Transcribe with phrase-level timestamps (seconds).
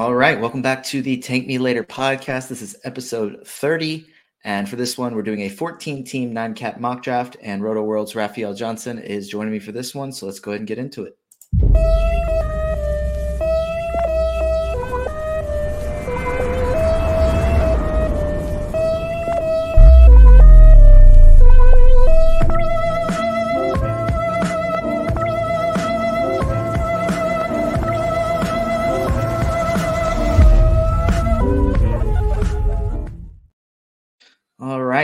[0.00, 2.48] All right, welcome back to the Tank Me Later podcast.
[2.48, 4.06] This is episode 30.
[4.44, 7.36] And for this one, we're doing a 14 team nine cat mock draft.
[7.42, 10.10] And Roto World's Raphielle Johnson is joining me for this one.
[10.10, 11.18] So let's go ahead and get into it.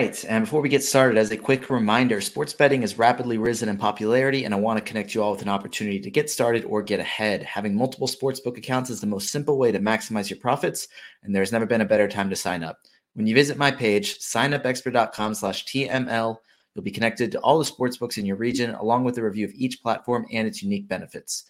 [0.01, 0.25] Right.
[0.29, 3.79] And before we get started, as a quick reminder, sports betting has rapidly risen in
[3.79, 6.83] popularity, and I want to connect you all with an opportunity to get started or
[6.83, 7.43] get ahead.
[7.43, 10.89] Having multiple sportsbook accounts is the most simple way to maximize your profits,
[11.23, 12.81] and there's never been a better time to sign up.
[13.15, 16.37] When you visit my page, signupexpert.com slash TML,
[16.75, 19.55] you'll be connected to all the sportsbooks in your region, along with a review of
[19.55, 21.45] each platform and its unique benefits.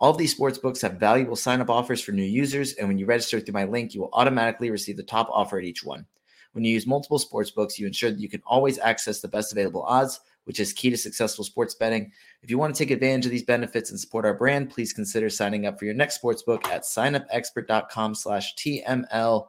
[0.00, 3.06] All of these sportsbooks have valuable sign up offers for new users, and when you
[3.06, 6.04] register through my link, you will automatically receive the top offer at each one.
[6.52, 9.52] When you use multiple sports books, you ensure that you can always access the best
[9.52, 12.12] available odds, which is key to successful sports betting.
[12.42, 15.30] If you want to take advantage of these benefits and support our brand, please consider
[15.30, 19.46] signing up for your next sports book at signupexpert.com slash TML.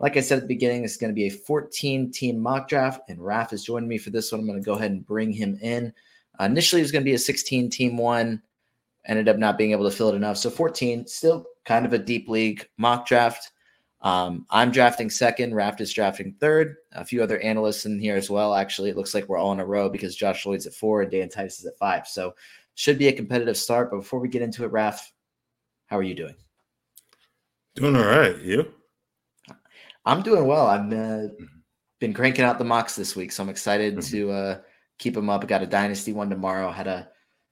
[0.00, 3.02] Like I said at the beginning, it's going to be a 14 team mock draft,
[3.08, 4.40] and Raf is joining me for this one.
[4.40, 5.92] I'm going to go ahead and bring him in.
[6.40, 8.42] Uh, initially, it was going to be a 16 team one,
[9.04, 10.38] ended up not being able to fill it enough.
[10.38, 13.52] So 14, still kind of a deep league mock draft.
[14.02, 15.54] Um, I'm drafting second.
[15.54, 16.76] Raf is drafting third.
[16.92, 18.54] A few other analysts in here as well.
[18.54, 21.10] Actually, it looks like we're all in a row because Josh Lloyd's at four and
[21.10, 22.06] Dan Titus is at five.
[22.06, 22.34] So
[22.74, 23.90] should be a competitive start.
[23.90, 25.12] But before we get into it, Raf,
[25.86, 26.34] how are you doing?
[27.74, 28.38] Doing all right.
[28.38, 28.72] You?
[30.06, 30.66] I'm doing well.
[30.66, 31.44] I've uh, mm-hmm.
[31.98, 34.10] been cranking out the mocks this week, so I'm excited mm-hmm.
[34.16, 34.58] to uh,
[34.98, 35.44] keep them up.
[35.44, 36.70] I got a dynasty one tomorrow.
[36.70, 37.10] Had a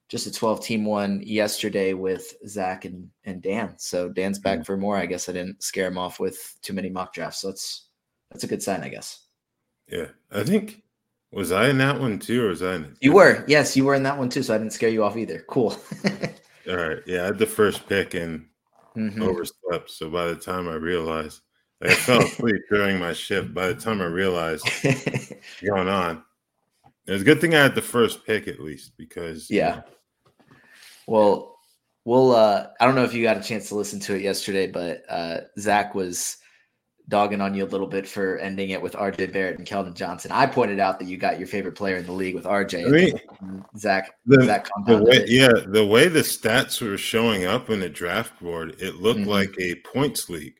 [0.09, 3.75] just a 12 team one yesterday with Zak and, and Dan.
[3.77, 4.97] So Dan's back for more.
[4.97, 7.41] I guess I didn't scare him off with too many mock drafts.
[7.41, 7.87] So that's
[8.31, 9.25] that's a good sign, I guess.
[9.87, 10.07] Yeah.
[10.31, 10.83] I think
[11.31, 12.97] was I in that one too, or was I in it?
[13.01, 14.43] You were, yes, you were in that one too.
[14.43, 15.45] So I didn't scare you off either.
[15.47, 15.75] Cool.
[16.69, 16.99] All right.
[17.05, 18.45] Yeah, I had the first pick and
[18.97, 19.21] mm-hmm.
[19.21, 19.91] overslept.
[19.91, 21.41] So by the time I realized
[21.81, 24.67] like I fell asleep during my shift, by the time I realized
[25.63, 26.23] going on.
[27.05, 29.69] It's a good thing I had the first pick at least because yeah.
[29.69, 29.83] You know,
[31.09, 31.57] well,
[32.05, 32.35] we'll.
[32.35, 35.03] Uh, I don't know if you got a chance to listen to it yesterday, but
[35.09, 36.37] uh, Zak was
[37.07, 40.31] dogging on you a little bit for ending it with RJ Barrett and Keldon Johnson.
[40.31, 42.85] I pointed out that you got your favorite player in the league with RJ.
[42.85, 47.71] I mean, Zach, the, Zach the way, yeah, the way the stats were showing up
[47.71, 49.29] in the draft board, it looked mm-hmm.
[49.29, 50.59] like a points league.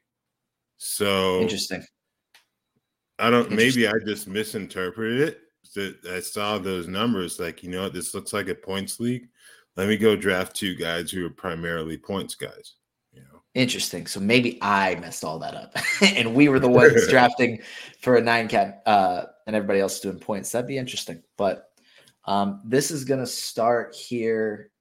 [0.77, 1.85] So interesting.
[3.19, 3.51] I don't.
[3.51, 5.35] Maybe I just misinterpreted
[5.75, 5.99] it.
[6.09, 9.27] I saw those numbers, like you know, this looks like a points league
[9.75, 12.75] let me go draft two guys who are primarily points guys.
[13.13, 13.41] You know?
[13.53, 14.07] Interesting.
[14.07, 17.62] So maybe I messed all that up, and we were the ones drafting
[18.02, 20.52] for a nine cat, uh, and everybody else doing points.
[20.52, 21.24] That'd be interesting.
[21.38, 21.69] But
[22.25, 24.72] um, this is going to start here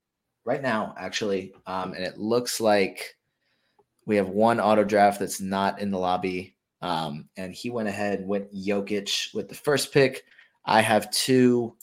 [0.45, 3.17] right now, actually, um, and it looks like
[4.05, 8.21] we have one auto draft that's not in the lobby, um, and he went ahead
[8.21, 10.25] and went Jokic with the first pick.
[10.65, 11.77] I have two,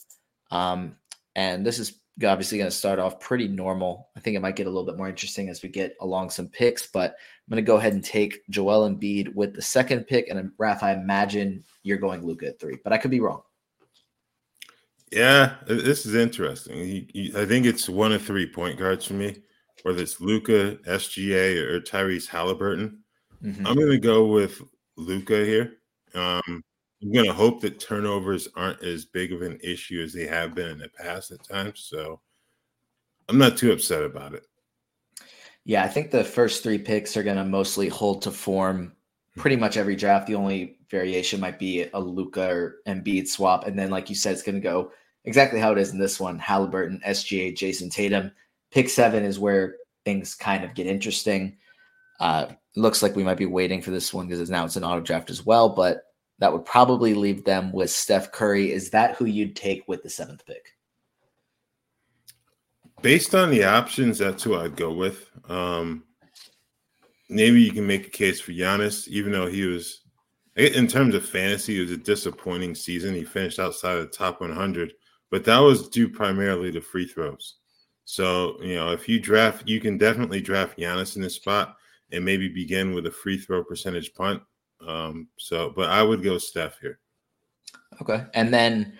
[0.50, 0.96] um,
[1.34, 4.08] and this is obviously going to start off pretty normal.
[4.16, 6.48] I think it might get a little bit more interesting as we get along some
[6.48, 10.28] picks, but I'm going to go ahead and take Joel Embiid with the second pick.
[10.28, 13.42] And Raph, I imagine you're going Luka at three, but I could be wrong.
[15.12, 16.78] Yeah, this is interesting.
[16.78, 19.42] He, he, I think it's one of three point guards for me,
[19.82, 22.98] whether it's Luka, SGA, or Tyrese Halliburton.
[23.44, 23.66] Mm-hmm.
[23.66, 24.60] I'm going to go with
[24.96, 25.74] Luka here.
[26.14, 26.64] Um,
[27.02, 30.54] I'm going to hope that turnovers aren't as big of an issue as they have
[30.54, 31.80] been in the past at times.
[31.80, 32.20] So
[33.28, 34.44] I'm not too upset about it.
[35.64, 38.92] Yeah, I think the first three picks are going to mostly hold to form
[39.36, 40.26] pretty much every draft.
[40.26, 43.66] The only variation might be a Luka or Embiid swap.
[43.66, 44.92] And then, like you said, it's going to go
[45.24, 48.32] exactly how it is in this one Halliburton, SGA, Jayson Tatum.
[48.70, 51.56] Pick seven is where things kind of get interesting.
[52.20, 52.46] Uh,
[52.76, 55.30] looks like we might be waiting for this one because now it's an auto draft
[55.30, 55.68] as well.
[55.68, 56.02] But
[56.38, 58.72] that would probably leave them with Steph Curry.
[58.72, 60.72] Is that who you'd take with the seventh pick?
[63.02, 65.30] Based on the options, that's who I'd go with.
[65.48, 66.04] Um,
[67.28, 70.02] maybe you can make a case for Giannis, even though he was,
[70.56, 73.14] in terms of fantasy, it was a disappointing season.
[73.14, 74.92] He finished outside of the top 100,
[75.30, 77.56] but that was due primarily to free throws.
[78.04, 81.76] So, you know, if you draft, you can definitely draft Giannis in this spot
[82.12, 84.42] and maybe begin with a free throw percentage punt
[84.86, 86.98] um, so, but I would go Steph here.
[88.00, 88.98] Okay, and then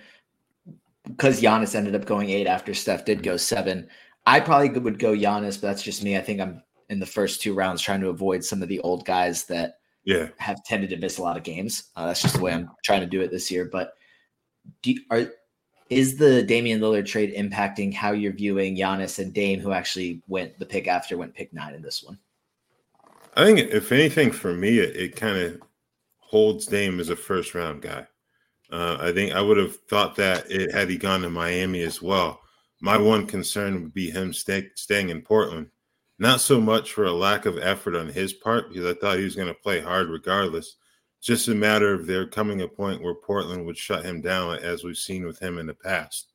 [1.05, 3.89] because Giannis ended up going eight after Steph did go seven,
[4.27, 6.17] I probably would go Giannis, but that's just me.
[6.17, 9.05] I think I'm in the first two rounds, trying to avoid some of the old
[9.05, 11.91] guys that yeah have tended to miss a lot of games.
[11.97, 13.69] Uh, that's just the way I'm trying to do it this year.
[13.71, 13.93] But
[14.83, 15.27] do you, are
[15.89, 20.59] is the Damian Lillard trade impacting how you're viewing Giannis and Dame, who actually went
[20.59, 22.19] the pick after went pick nine in this one?
[23.37, 25.61] I think if anything for me, it, it kind of
[26.27, 28.07] holds Dame as a first round guy.
[28.71, 32.03] Uh, I think I would have thought that it had he gone to Miami as
[32.03, 32.41] well.
[32.81, 35.69] My one concern would be him stay, staying in Portland.
[36.19, 39.25] Not so much for a lack of effort on his part, because I thought he
[39.25, 40.77] was going to play hard regardless.
[41.21, 44.83] Just a matter of there coming a point where Portland would shut him down, as
[44.83, 46.33] we've seen with him in the past.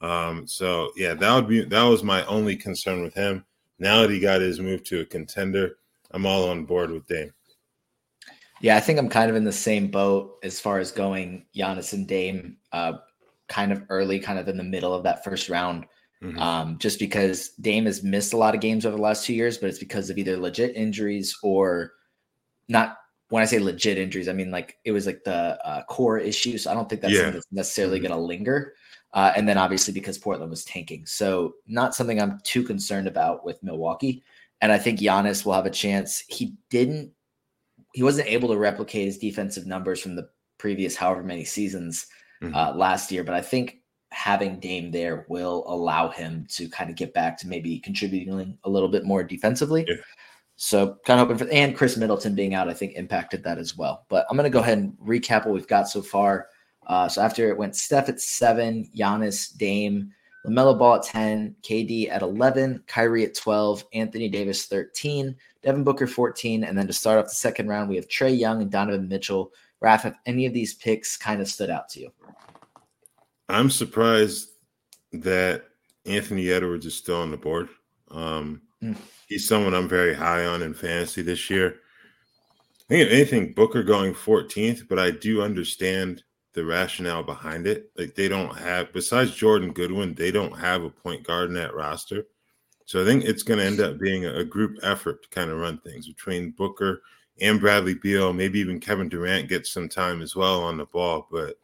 [0.00, 3.44] Um, so yeah, that would be that was my only concern with him.
[3.78, 5.76] Now that he got his move to a contender,
[6.10, 7.32] I'm all on board with Dame.
[8.60, 11.92] Yeah, I think I'm kind of in the same boat as far as going Giannis
[11.92, 12.94] and Dame, uh,
[13.48, 15.86] kind of early, kind of in the middle of that first round.
[16.22, 16.38] Mm-hmm.
[16.38, 19.58] Um, just because Dame has missed a lot of games over the last two years,
[19.58, 21.92] but it's because of either legit injuries or
[22.68, 22.96] not.
[23.28, 26.56] When I say legit injuries, I mean like it was like the uh, core issue.
[26.56, 27.30] So I don't think that's, yeah.
[27.30, 28.08] that's necessarily mm-hmm.
[28.08, 28.74] going to linger.
[29.12, 33.44] Uh, and then obviously because Portland was tanking, so not something I'm too concerned about
[33.44, 34.22] with Milwaukee.
[34.60, 36.24] And I think Giannis will have a chance.
[36.28, 37.12] He didn't
[37.94, 42.06] he wasn't able to replicate his defensive numbers from the previous however many seasons
[42.42, 42.54] mm-hmm.
[42.54, 43.22] uh, last year.
[43.22, 43.78] But I think
[44.10, 48.68] having Dame there will allow him to kind of get back to maybe contributing a
[48.68, 49.84] little bit more defensively.
[49.88, 49.94] Yeah.
[50.56, 53.76] So kind of hoping for and Khris Middleton being out, I think impacted that as
[53.76, 54.06] well.
[54.08, 56.48] But I'm going to go ahead and recap what we've got so far.
[56.86, 60.10] Uh, so after it went Steph at seven, Giannis, Dame,
[60.46, 66.06] LaMelo Ball at 10, KD at 11, Kyrie at 12, Anthony Davis 13, Devin Booker
[66.06, 66.64] 14.
[66.64, 69.52] And then to start off the second round, we have Trae Young and Donovan Mitchell.
[69.82, 72.12] Raph, have any of these picks kind of stood out to you?
[73.48, 74.50] I'm surprised
[75.12, 75.64] that
[76.06, 77.68] Anthony Edwards is still on the board.
[78.10, 78.96] Um, mm.
[79.28, 81.76] He's someone I'm very high on in fantasy this year.
[82.80, 86.22] I think if anything, Booker going 14th, but I do understand
[86.54, 87.90] the rationale behind it.
[87.96, 91.74] Like they don't have, besides Jordan Goodwin, they don't have a point guard in that
[91.74, 92.26] roster.
[92.86, 95.58] So I think it's going to end up being a, group effort to kind of
[95.58, 97.02] run things between Booker
[97.40, 98.32] and Bradley Beal.
[98.32, 101.26] Maybe even Kevin Durant gets some time as well on the ball.
[101.30, 101.56] But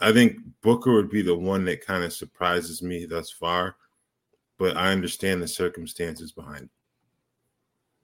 [0.00, 3.76] I think Booker would be the one that kind of surprises me thus far.
[4.58, 6.70] But I understand the circumstances behind it.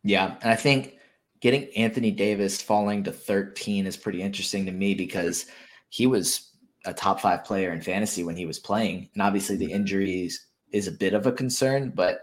[0.03, 0.37] Yeah.
[0.41, 0.95] And I think
[1.41, 5.47] getting Anthony Davis falling to 13 is pretty interesting to me because–
[5.89, 6.51] he was
[6.85, 9.11] a top five player in fantasy when he was playing.
[9.15, 9.75] And obviously the mm-hmm.
[9.75, 12.21] injuries is a bit of a concern, but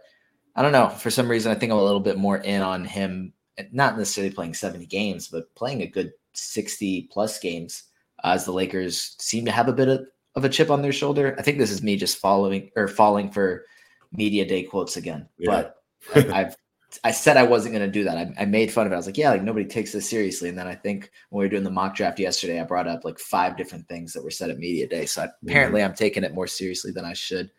[0.55, 0.89] I don't know.
[0.89, 3.33] For some reason, I think I'm a little bit more in on him,
[3.71, 7.83] not necessarily playing 70 games, but playing a good 60 plus games
[8.23, 10.05] as the Lakers seem to have a bit of,
[10.35, 11.35] of a chip on their shoulder.
[11.37, 13.65] I think this is me just following or falling for
[14.11, 15.69] media day quotes again, yeah.
[16.15, 16.55] but I've
[17.03, 18.17] I said I wasn't going to do that.
[18.17, 18.95] I, I, made fun of it.
[18.95, 20.49] I was like, yeah, like nobody takes this seriously.
[20.49, 23.05] And then I think when we were doing the mock draft yesterday, I brought up
[23.05, 25.05] like five different things that were said at media day.
[25.05, 27.51] So I, apparently I'm taking it more seriously than I should.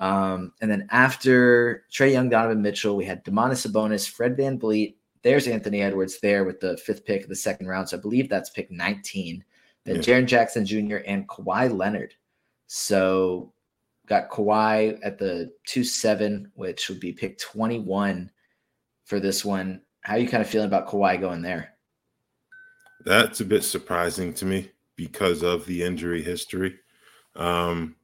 [0.00, 4.94] Um, and then after Trae Young, Donovan Mitchell, we had Domantas Sabonis, Fred VanVleet.
[5.22, 7.88] There's Anthony Edwards there with the fifth pick of the second round.
[7.88, 9.44] So I believe that's pick 19.
[9.84, 10.02] Then yeah.
[10.02, 10.98] Jaren Jackson Jr.
[11.06, 12.14] and Kawhi Leonard.
[12.66, 13.52] So
[14.06, 18.30] got Kawhi at the 2 7, which would be pick 21
[19.08, 19.80] for this one.
[20.02, 21.74] How are you kind of feeling about Kawhi going there?
[23.04, 26.76] That's a bit surprising to me because of the injury history.
[27.34, 27.96] Um,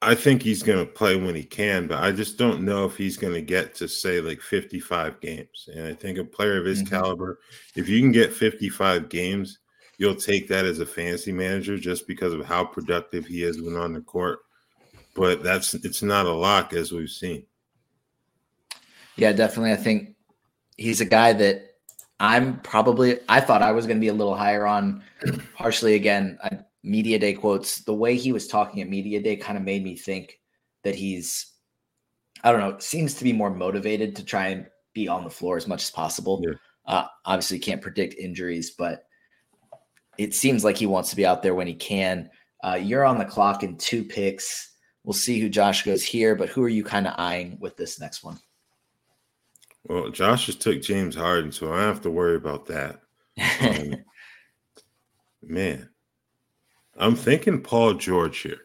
[0.00, 2.96] I think he's going to play when he can, but I just don't know if
[2.96, 5.68] he's going to get to say like 55 games.
[5.74, 6.94] And I think a player of his mm-hmm.
[6.94, 7.40] caliber,
[7.74, 9.58] if you can get 55 games,
[9.96, 13.74] you'll take that as a fantasy manager just because of how productive he is when
[13.74, 14.38] on the court.
[15.16, 17.44] But that's it's not a lock as we've seen.
[19.18, 19.72] Yeah, definitely.
[19.72, 20.14] I think
[20.76, 21.74] he's a guy that
[22.20, 25.02] I'm probably I thought I was going to be a little higher on.
[25.54, 27.80] Partially again, I, media day quotes.
[27.80, 30.38] The way he was talking at media day kind of made me think
[30.84, 31.52] that he's
[32.44, 35.56] I don't know, seems to be more motivated to try and be on the floor
[35.56, 36.40] as much as possible.
[36.46, 36.54] Yeah.
[36.86, 39.04] Uh, obviously, can't predict injuries, but
[40.16, 42.30] it seems like he wants to be out there when he can.
[42.62, 44.76] Uh, you're on the clock in two picks.
[45.04, 48.00] We'll see who Josh goes here, but who are you kind of eyeing with this
[48.00, 48.38] next one?
[49.88, 53.00] Well, Josh just took James Harden, so I don't have to worry about that.
[53.62, 53.96] Um,
[55.42, 55.88] man,
[56.98, 58.60] I'm thinking Paul George here.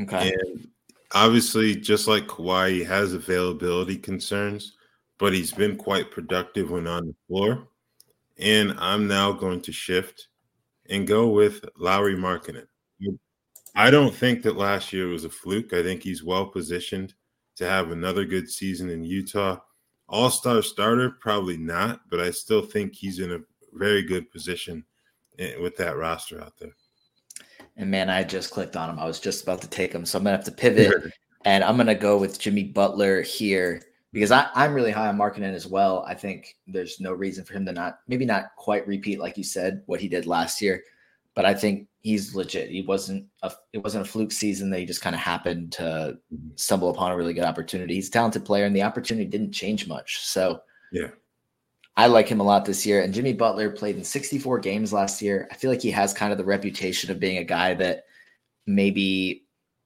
[0.00, 0.32] Okay.
[0.32, 0.68] And
[1.12, 4.76] obviously, just like Kawhi, he has availability concerns,
[5.18, 7.66] but he's been quite productive when on the floor.
[8.38, 10.28] And I'm now going to shift
[10.88, 12.66] and go with Lauri Markkanen.
[13.74, 15.72] I don't think that last year was a fluke.
[15.72, 17.12] I think he's well positioned
[17.56, 19.58] to have another good season in Utah.
[20.08, 23.40] All star starter, probably not, but I still think he's in a
[23.72, 24.84] very good position
[25.38, 26.76] eh, with that roster out there.
[27.76, 28.98] And man, I just clicked on him.
[28.98, 30.06] I was just about to take him.
[30.06, 31.12] So I'm going to have to pivot
[31.44, 33.82] and I'm going to go with Jimmy Butler here
[34.12, 36.04] because I, I'm really high on Markkanen as well.
[36.08, 39.44] I think there's no reason for him to not, maybe not quite repeat, like you
[39.44, 40.82] said, what he did last year.
[41.36, 42.70] But I think he's legit.
[42.70, 45.82] He wasn't a, it wasn't a fluke season that he just kind of happened to
[46.32, 46.48] mm-hmm.
[46.56, 47.94] stumble upon a really good opportunity.
[47.94, 50.24] He's a talented player and the opportunity didn't change much.
[50.24, 50.62] So
[50.92, 51.08] yeah,
[51.96, 53.02] I like him a lot this year.
[53.02, 55.46] And Jimmy Butler played in 64 games last year.
[55.50, 58.04] I feel like he has kind of the reputation of being a guy that
[58.66, 59.44] maybe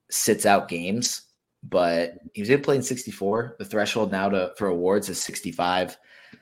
[0.09, 1.23] sits out games,
[1.63, 3.57] but he was able to play in 64.
[3.59, 5.97] The threshold now to for awards is 65.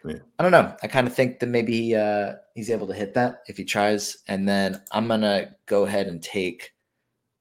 [0.05, 0.19] Yeah.
[0.37, 0.75] I don't know.
[0.81, 4.17] I kind of think that maybe uh, he's able to hit that if he tries.
[4.27, 6.71] And then I'm gonna go ahead and take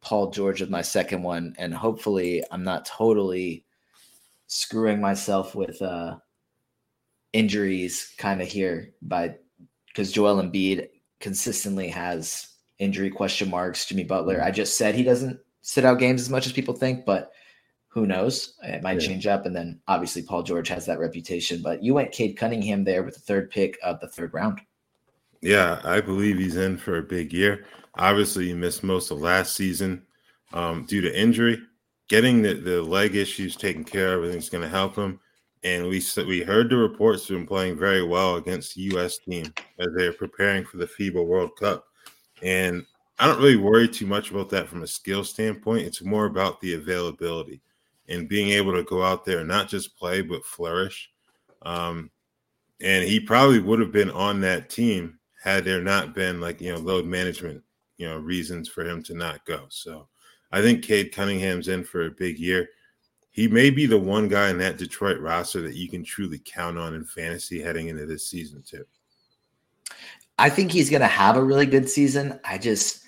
[0.00, 3.64] Paul George with my second one, and hopefully I'm not totally
[4.46, 6.16] screwing myself with uh,
[7.32, 9.34] injuries kind of here by
[9.88, 10.88] because Joel Embiid
[11.20, 12.48] consistently has
[12.78, 13.86] injury question marks.
[13.86, 17.04] Jimmy Butler, I just said he doesn't sit out games as much as people think,
[17.04, 17.32] but
[17.88, 18.54] who knows?
[18.62, 19.08] It might yeah.
[19.08, 19.46] change up.
[19.46, 21.62] And then obviously Paul George has that reputation.
[21.62, 24.60] But you went Cade Cunningham there with the third pick of the third round.
[25.40, 27.64] Yeah, I believe he's in for a big year.
[27.94, 30.02] Obviously, he missed most of last season
[30.52, 31.60] um, due to injury.
[32.08, 35.20] Getting the, the leg issues taken care of, I think is going to help him
[35.64, 39.18] and we we heard the reports of him playing very well against the U.S.
[39.18, 41.86] team as they're preparing for the FIBA World Cup.
[42.42, 42.84] And
[43.18, 45.86] I don't really worry too much about that from a skill standpoint.
[45.86, 47.60] It's more about the availability
[48.08, 51.10] and being able to go out there and not just play but flourish.
[51.62, 52.10] Um,
[52.80, 56.72] and he probably would have been on that team had there not been like you
[56.72, 57.62] know load management
[57.96, 59.66] you know reasons for him to not go.
[59.68, 60.08] So
[60.52, 62.68] I think Cade Cunningham's in for a big year
[63.38, 66.76] he may be the one guy in that Detroit roster that you can truly count
[66.76, 68.84] on in fantasy heading into this season too.
[70.40, 72.40] I think he's going to have a really good season.
[72.44, 73.04] I just,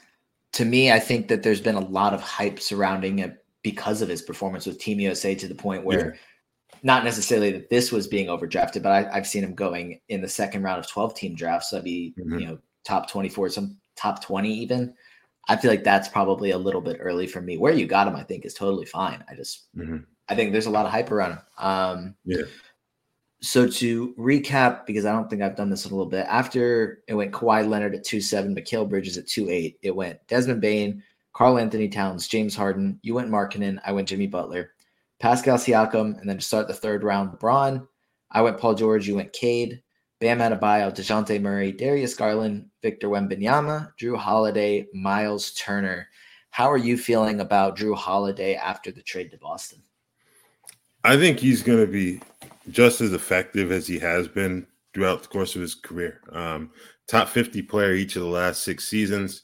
[0.52, 4.08] to me, I think that there's been a lot of hype surrounding it because of
[4.08, 6.20] his performance with Team USA to the point where, yeah.
[6.82, 10.28] not necessarily that this was being overdrafted, but I, have seen him going in the
[10.28, 11.70] second round of 12 team drafts.
[11.70, 12.38] So that'd be, mm-hmm.
[12.38, 14.94] you know, top 24, some top 20 even.
[15.48, 17.58] I feel like that's probably a little bit early for me.
[17.58, 19.24] Where you got him, I think, is totally fine.
[19.28, 19.98] I just, mm-hmm.
[20.28, 21.40] I think there's a lot of hype around him.
[21.58, 22.42] Um, yeah.
[23.42, 27.02] So to recap, because I don't think I've done this in a little bit, after
[27.08, 30.60] it went Kawhi Leonard at two seven, Mikal Bridges at two eight, it went Desmond
[31.30, 32.98] Bane, Karl-Anthony Towns, James Harden.
[33.02, 33.80] You went Markkanen.
[33.84, 34.72] I went Jimmy Butler,
[35.18, 37.86] Pascal Siakam, and then to start the third round, LeBron.
[38.30, 39.08] I went Paul George.
[39.08, 39.82] You went Cade,
[40.20, 46.08] Bam Adebayo, Dejounte Murray, Darius Garland, Victor Wembanyama, Jrue Holiday, Miles Turner.
[46.50, 49.82] How are you feeling about Jrue Holiday after the trade to Boston?
[51.02, 52.20] I think he's going to be
[52.70, 56.20] just as effective as he has been throughout the course of his career.
[56.32, 56.70] Um,
[57.06, 59.42] top 50 player each of the last six seasons.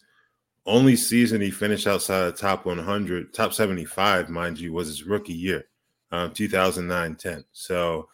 [0.66, 5.32] Only season he finished outside the top 100, top 75, mind you, was his rookie
[5.32, 5.66] year,
[6.11, 7.44] um, 2009 10.
[7.52, 8.08] So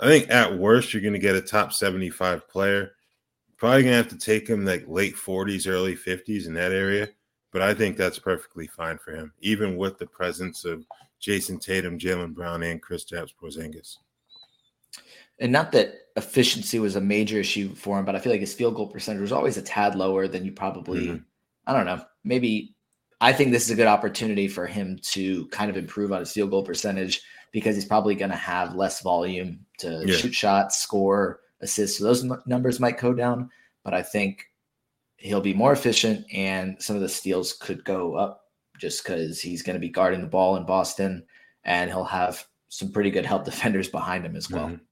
[0.00, 2.92] I think at worst, you're going to get a top 75 player.
[3.56, 7.08] Probably going to have to take him like late 40s, early 50s in that area.
[7.52, 10.84] But I think that's perfectly fine for him, even with the presence of
[11.20, 13.96] Jayson Tatum, Jaylen Brown, and Chris Kristaps Porzingis.
[15.40, 18.54] And not that efficiency was a major issue for him, but I feel like his
[18.54, 21.22] field goal percentage was always a tad lower than you probably, mm-hmm.
[21.68, 22.74] I don't know, maybe.
[23.20, 26.32] I think this is a good opportunity for him to kind of improve on his
[26.32, 27.20] field goal percentage
[27.52, 30.14] because he's probably going to have less volume to yeah.
[30.14, 31.98] shoot shots, score, assist.
[31.98, 33.50] So those m- numbers might go down,
[33.84, 34.44] but I think
[35.16, 38.44] he'll be more efficient and some of the steals could go up
[38.78, 41.24] just because he's going to be guarding the ball in Boston
[41.64, 44.68] and he'll have some pretty good help defenders behind him as well.
[44.68, 44.84] Mm-hmm.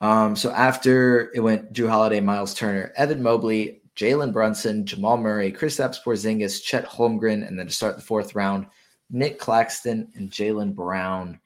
[0.00, 5.52] Um, so after it went Jrue Holiday, Miles Turner, Evan Mobley, Jalen Brunson, Jamal Murray,
[5.52, 8.66] Kristaps Porzingis, Chet Holmgren, and then to start the fourth round,
[9.10, 11.40] Nick Claxton and Jaylen Brown.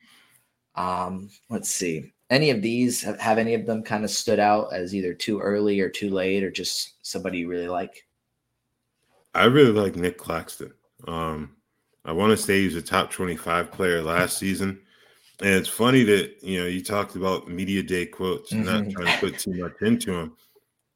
[0.74, 2.12] Um, let's see.
[2.28, 5.40] Any of these have, have any of them kind of stood out as either too
[5.40, 8.06] early or too late, or just somebody you really like?
[9.34, 10.74] I really like Nick Claxton.
[11.08, 11.56] Um,
[12.04, 14.78] I want to say he was a top 25 player last season.
[15.40, 18.64] And it's funny that, you know, you talked about media day quotes, mm-hmm.
[18.64, 20.36] not trying to put too much into him.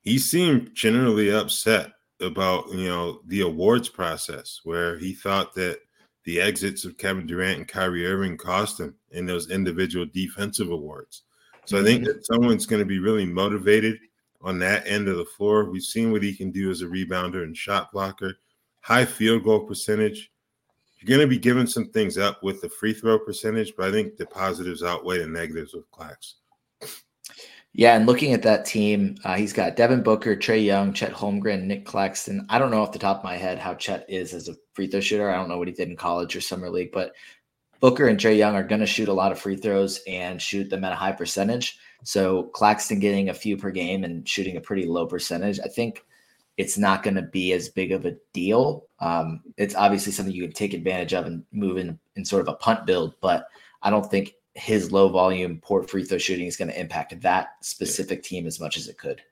[0.06, 5.80] He seemed generally upset about, you know, the awards process where he thought that
[6.24, 11.22] the exits of Kevin Durant and Kyrie Irving cost him in those individual defensive awards.
[11.66, 11.84] So mm-hmm.
[11.84, 12.12] I think mm-hmm.
[12.12, 13.98] that someone's going to be really motivated
[14.40, 15.64] on that end of the floor.
[15.64, 18.38] We've seen what he can do as a rebounder and shot blocker
[18.86, 20.30] high field goal percentage.
[21.00, 23.90] you're going to be giving some things up with the free throw percentage, but I
[23.90, 26.34] think the positives outweigh the negatives with Clax.
[27.78, 31.64] Yeah, and looking at that team, uh, he's got Devin Booker, Trae Young, Chet Holmgren,
[31.64, 32.46] Nick Claxton.
[32.48, 34.86] I don't know off the top of my head how Chet is as a free
[34.86, 35.30] throw shooter.
[35.30, 37.14] I don't know what he did in college or summer league, but
[37.80, 40.70] Booker and Trae Young are going to shoot a lot of free throws and shoot
[40.70, 41.78] them at a high percentage.
[42.02, 46.02] So Claxton getting a few per game and shooting a pretty low percentage, I think
[46.56, 48.86] it's not going to be as big of a deal.
[49.00, 52.48] Um, it's obviously something you can take advantage of and move in in sort of
[52.48, 53.48] a punt build, but
[53.82, 57.50] I don't think his low volume port free throw shooting is going to impact that
[57.62, 58.28] specific yeah.
[58.28, 59.22] team as much as it could.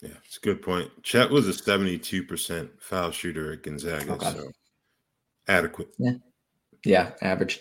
[0.00, 0.90] Yeah, it's a good point.
[1.02, 4.30] Chet was a 72% foul shooter at Gonzaga, okay.
[4.30, 4.50] so
[5.46, 5.88] adequate.
[5.98, 6.14] Yeah.
[6.84, 7.60] Yeah, average.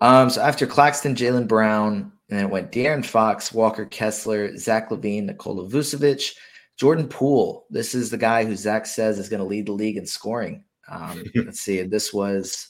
[0.00, 4.90] Um, so after Claxton, Jaylen Brown, and then it went De'Aaron Fox, Walker Kessler, Zach
[4.90, 6.34] LaVine, Nikola Vucevic,
[6.76, 7.66] Jordan Poole.
[7.70, 10.64] This is the guy who Zak says is going to lead the league in scoring.
[10.88, 11.80] Um, let's see.
[11.82, 12.68] This was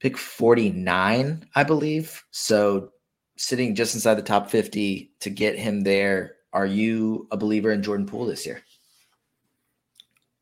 [0.00, 2.24] pick 49, I believe.
[2.30, 2.90] So
[3.36, 6.36] sitting just inside the top 50 to get him there.
[6.52, 8.62] Are you a believer in Jordan Poole this year?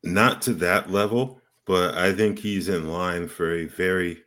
[0.03, 4.23] Not to that level, but I think he's in line for a very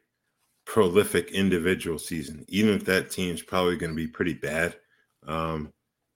[0.65, 4.77] prolific individual season, even if that team's probably going to be pretty bad.
[5.27, 5.73] Um,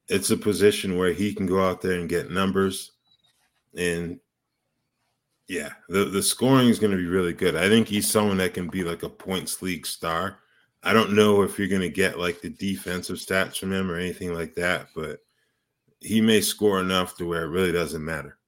[0.09, 2.93] it's a position where he can go out there and get numbers
[3.77, 4.21] and
[5.49, 7.57] yeah, the, the scoring is going to be really good.
[7.57, 10.39] I think he's someone that can be like a points league star.
[10.83, 13.97] I don't know if you're going to get like the defensive stats from him or
[13.97, 15.21] anything like that, but
[16.01, 18.39] he may score enough to where it really doesn't matter.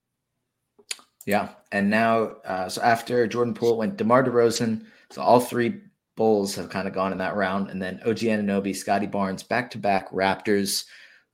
[1.27, 1.51] Yeah.
[1.73, 5.81] And now, uh, so after Jordan Poole went DeMar DeRozan, so all three
[6.17, 7.71] Bulls have kind of gone in that round.
[7.71, 10.85] And then OG Anunoby, Scottie Barnes, back to back Raptors.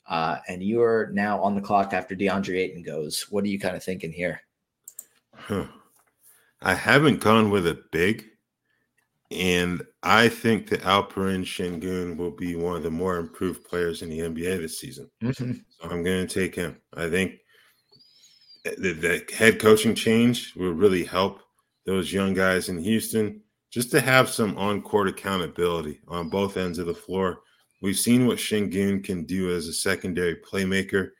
[0.06, 3.26] Uh, and you're now on the clock after DeAndre Ayton goes.
[3.30, 4.42] What are you kind of thinking here?
[5.46, 5.66] Huh.
[6.62, 8.24] I haven't gone with a big,
[9.30, 14.08] and I think that Alperen Sengun will be one of the more improved players in
[14.08, 15.10] the NBA this season.
[15.22, 15.52] Mm-hmm.
[15.52, 16.78] So I'm going to take him.
[16.96, 17.34] I think
[18.64, 21.40] the, the head coaching change will really help
[21.84, 26.78] those young guys in Houston just to have some on court accountability on both ends
[26.78, 27.40] of the floor.
[27.82, 31.10] We've seen what Sengun can do as a secondary playmaker.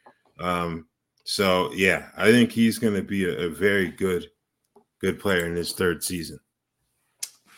[0.41, 0.87] Um,
[1.25, 4.31] so yeah, I think he's going to be a, a, very good,
[5.01, 6.39] good player in his third season.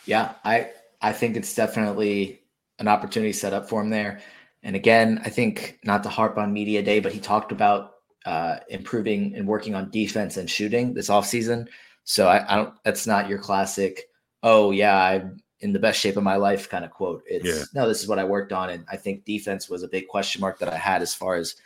[0.07, 0.71] Yeah, I
[1.03, 2.41] I think it's definitely
[2.79, 4.21] an opportunity set up for him there.
[4.63, 8.59] And again, I think not to harp on media day, but he talked about uh,
[8.69, 11.69] improving and working on defense and shooting this offseason.
[12.05, 12.75] So I, I don't.
[12.85, 14.09] That's not your classic.
[14.45, 17.25] Oh yeah, I'm in the best shape of my life kind of quote.
[17.27, 17.65] It's yeah.
[17.75, 20.41] no, this is what I worked on, and I think defense was a big question
[20.41, 21.57] mark that I had as far as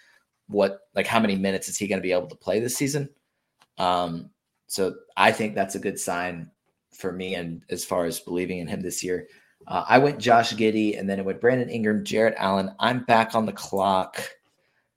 [0.51, 3.09] what like how many minutes is he going to be able to play this season?
[3.79, 4.31] Um,
[4.67, 6.51] so I think that's a good sign
[6.93, 9.29] for me, and as far as believing in him this year.
[9.67, 12.75] Uh, I went Josh Giddey, and then it went Brandon Ingram, Jarrett Allen.
[12.81, 14.23] I'm back on the clock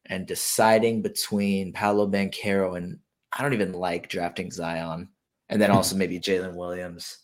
[0.07, 2.99] and deciding between Paolo Banchero and
[3.31, 5.09] I don't even like drafting Zion,
[5.49, 7.19] and then also maybe Jalen Williams.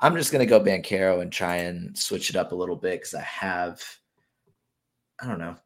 [0.00, 3.14] I'm just gonna go Banchero and try and switch it up a little bit because
[3.14, 3.82] I have,
[5.20, 5.56] I don't know,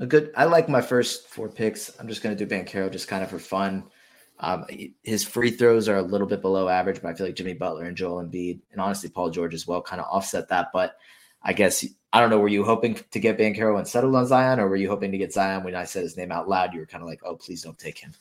[0.00, 0.32] a good.
[0.36, 1.90] I like my first four picks.
[2.00, 3.84] I'm just going to do Banchero just kind of for fun.
[4.40, 4.64] Um,
[5.02, 7.84] his free throws are a little bit below average, but I feel like Jimmy Butler
[7.84, 10.68] and Joel Embiid, and honestly Paul George as well, kind of offset that.
[10.72, 10.96] But
[11.42, 12.38] I guess I don't know.
[12.40, 15.18] Were you hoping to get Banchero and settle on Zion, or were you hoping to
[15.18, 16.72] get Zion when I said his name out loud?
[16.72, 18.12] You were kind of like, "Oh, please don't take him."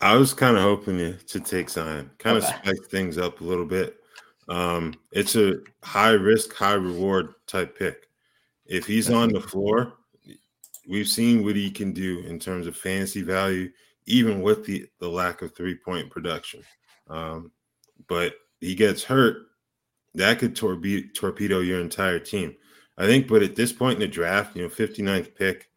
[0.00, 2.46] I was kind of hoping to, to take Zion, kind okay.
[2.46, 3.96] of spice things up a little bit.
[4.48, 8.08] Um, it's a high risk, high reward type pick.
[8.66, 9.94] If he's on the floor,
[10.88, 13.70] we've seen what he can do in terms of fantasy value,
[14.06, 16.62] even with the, the lack of three point production.
[17.08, 17.52] Um,
[18.08, 19.46] but he gets hurt,
[20.14, 22.56] that could torpedo, torpedo your entire team.
[22.98, 25.68] I think, but at this point in the draft, you know, 59th pick,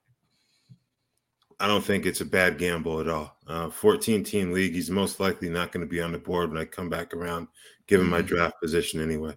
[1.59, 3.35] I don't think it's a bad gamble at all.
[3.45, 6.61] Uh, 14 team league, he's most likely not going to be on the board when
[6.61, 7.49] I come back around,
[7.87, 8.27] given my mm-hmm.
[8.27, 9.35] draft position anyway.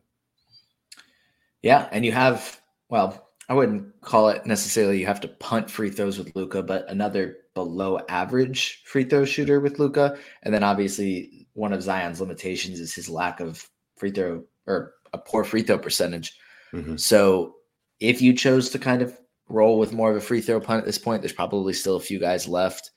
[1.63, 1.89] Yeah.
[1.91, 6.17] And you have, well, I wouldn't call it necessarily you have to punt free throws
[6.17, 10.17] with Luca, but another below average free throw shooter with Luca.
[10.43, 15.19] And then obviously one of Zion's limitations is his lack of free throw or a
[15.19, 16.35] poor free throw percentage.
[16.73, 16.97] Mm-hmm.
[16.97, 17.57] So
[18.01, 20.87] if you chose to kind of roll with more of a free throw punt at
[20.87, 22.91] this point, there's probably still a few guys left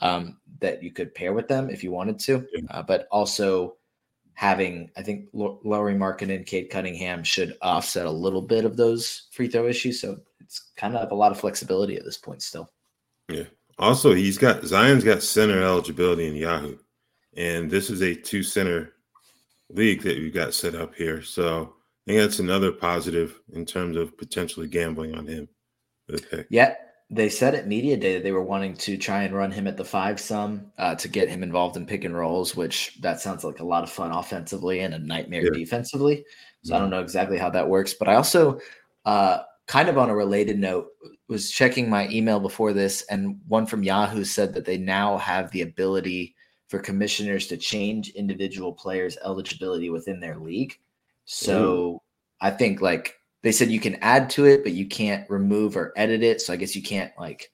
[0.00, 2.44] um, that you could pair with them if you wanted to.
[2.68, 3.76] Uh, but also
[4.34, 9.28] having, I think Lauri Markkanen and Cade Cunningham should offset a little bit of those
[9.32, 10.00] free throw issues.
[10.00, 12.70] So it's kind of a lot of flexibility at this point still.
[13.28, 13.44] Yeah.
[13.78, 16.76] Also, he's got Zion's got center eligibility in Yahoo,
[17.36, 18.92] and this is a two center
[19.70, 21.22] league that you got set up here.
[21.22, 21.74] So
[22.06, 25.48] I think that's another positive in terms of potentially gambling on him.
[26.12, 26.44] Okay.
[26.50, 26.74] Yeah,
[27.12, 29.76] they said at media day that they were wanting to try and run him at
[29.76, 33.42] the five some uh, to get him involved in pick and rolls, which that sounds
[33.42, 35.50] like a lot of fun offensively and a nightmare yeah.
[35.50, 36.24] defensively.
[36.62, 38.60] So I don't know exactly how that works, but I also
[39.06, 40.88] uh, kind of on a related note
[41.26, 45.50] was checking my email before this, and one from Yahoo said that they now have
[45.50, 46.34] the ability
[46.68, 50.78] for commissioners to change individual players' eligibility within their league.
[51.24, 52.02] So Ooh.
[52.40, 55.92] I think like they said you can add to it, but you can't remove or
[55.96, 56.40] edit it.
[56.40, 57.50] So I guess you can't like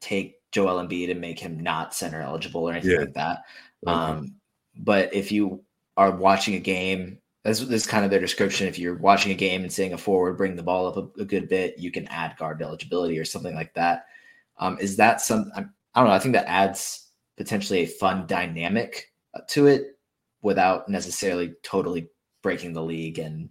[0.00, 2.98] take Joel Embiid and make him not center eligible or anything yeah.
[2.98, 3.42] like that.
[3.86, 3.94] Okay.
[3.94, 4.34] Um,
[4.76, 5.62] but if you
[5.96, 8.66] are watching a game this, this is kind of their description.
[8.66, 11.24] If you're watching a game and seeing a forward bring the ball up a, a
[11.24, 14.06] good bit, you can add guard eligibility or something like that.
[14.58, 15.52] Um, is that some?
[15.54, 15.60] I
[15.94, 16.14] don't know.
[16.14, 19.12] I think that adds potentially a fun dynamic
[19.48, 19.98] to it
[20.40, 22.08] without necessarily totally
[22.42, 23.18] breaking the league.
[23.18, 23.50] And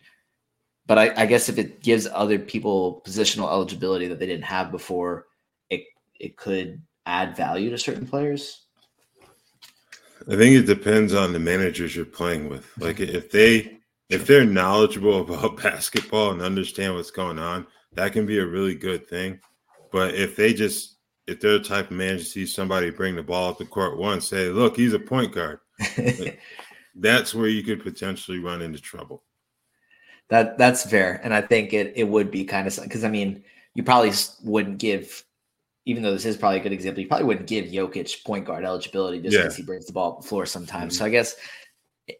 [0.85, 4.71] but I, I guess if it gives other people positional eligibility that they didn't have
[4.71, 5.27] before,
[5.69, 5.83] it
[6.19, 8.65] it could add value to certain players.
[10.29, 12.69] I think it depends on the managers you're playing with.
[12.77, 18.25] Like if they if they're knowledgeable about basketball and understand what's going on, that can
[18.25, 19.39] be a really good thing.
[19.91, 23.49] But if they just if they're the type of manager see somebody bring the ball
[23.49, 25.59] up the court once, say, look, he's a point guard.
[26.95, 29.23] that's where you could potentially run into trouble.
[30.29, 33.43] That that's fair, and I think it it would be kind of because I mean
[33.75, 34.11] you probably
[34.43, 35.23] wouldn't give,
[35.85, 38.63] even though this is probably a good example, you probably wouldn't give Jokic point guard
[38.63, 39.57] eligibility just because yeah.
[39.57, 40.93] he brings the ball up the floor sometimes.
[40.93, 40.99] Mm-hmm.
[40.99, 41.35] So I guess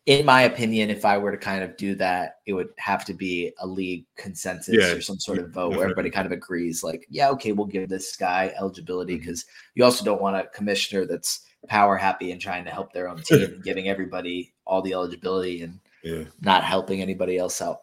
[0.05, 3.13] in my opinion, if I were to kind of do that, it would have to
[3.13, 4.93] be a league consensus yeah.
[4.93, 7.89] or some sort of vote where everybody kind of agrees, like, yeah, okay, we'll give
[7.89, 9.71] this guy eligibility because mm-hmm.
[9.75, 13.17] you also don't want a commissioner that's power happy and trying to help their own
[13.23, 16.23] team and giving everybody all the eligibility and yeah.
[16.41, 17.81] not helping anybody else out.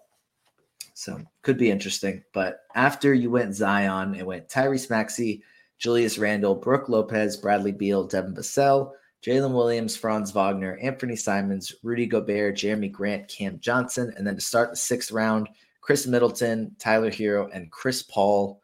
[1.01, 2.23] So could be interesting.
[2.35, 5.43] But after you went Zion, it went Tyrese Maxey,
[5.79, 8.93] Julius Randle, Brook Lopez, Bradley Beal, Devin Vassell,
[9.25, 14.13] Jalen Williams, Franz Wagner, Anfernee Simons, Rudy Gobert, Jerami Grant, Cam Johnson.
[14.19, 15.49] And then to start the sixth round,
[15.81, 18.61] Khris Middleton, Tyler Herro, and Chris Paul.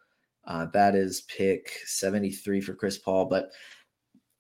[0.47, 3.25] Uh, that is pick 73 for Chris Paul.
[3.25, 3.49] But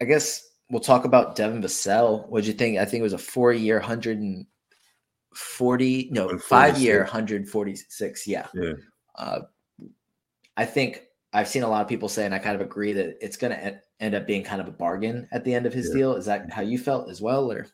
[0.02, 2.28] I guess we'll talk about Devin Vassell.
[2.28, 2.76] What'd you think?
[2.76, 3.80] I think it was a four year,
[5.37, 8.27] 140, no, five year, 146.
[8.27, 8.46] Yeah.
[8.55, 8.72] Yeah.
[9.16, 9.40] Uh,
[10.57, 11.03] I think
[11.35, 13.53] I've seen a lot of people say, and I kind of agree that it's going
[13.53, 15.94] to end up being kind of a bargain at the end of his yeah.
[15.94, 16.14] deal.
[16.14, 17.66] Is that how you felt as well, or?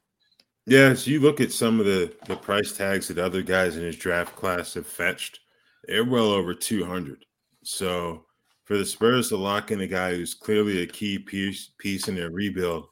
[0.66, 3.84] Yeah, so you look at some of the the price tags that other guys in
[3.84, 5.40] his draft class have fetched;
[5.86, 7.24] they're well over two hundred.
[7.62, 8.24] So
[8.64, 12.14] for the Spurs to lock in a guy who's clearly a key piece piece in
[12.14, 12.86] their rebuild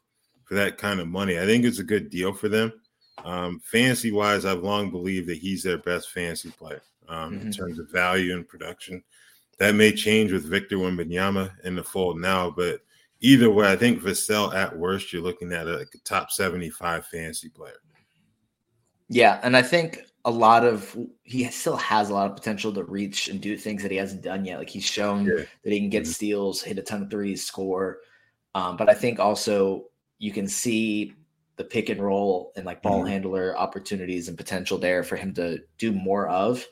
[0.44, 2.72] for that kind of money, I think it's a good deal for them.
[3.24, 7.46] Um, fantasy wise, I've long believed that he's their best fantasy player um, mm-hmm.
[7.46, 9.02] in terms of value and production.
[9.58, 12.80] That may change with Victor Wembanyama in the fold now, but
[13.20, 17.50] either way, I think Vassell at worst, you're looking at a, a top 75 fantasy
[17.50, 17.74] player.
[19.08, 19.40] Yeah.
[19.42, 23.28] And I think a lot of he still has a lot of potential to reach
[23.28, 24.58] and do things that he hasn't done yet.
[24.58, 25.44] Like he's shown yeah.
[25.64, 26.12] that he can get mm-hmm.
[26.12, 27.98] steals, hit a ton of threes, score.
[28.54, 29.86] Um, but I think also
[30.18, 31.14] you can see
[31.56, 33.08] the pick and roll and like ball mm-hmm.
[33.08, 36.64] handler opportunities and potential there for him to do more of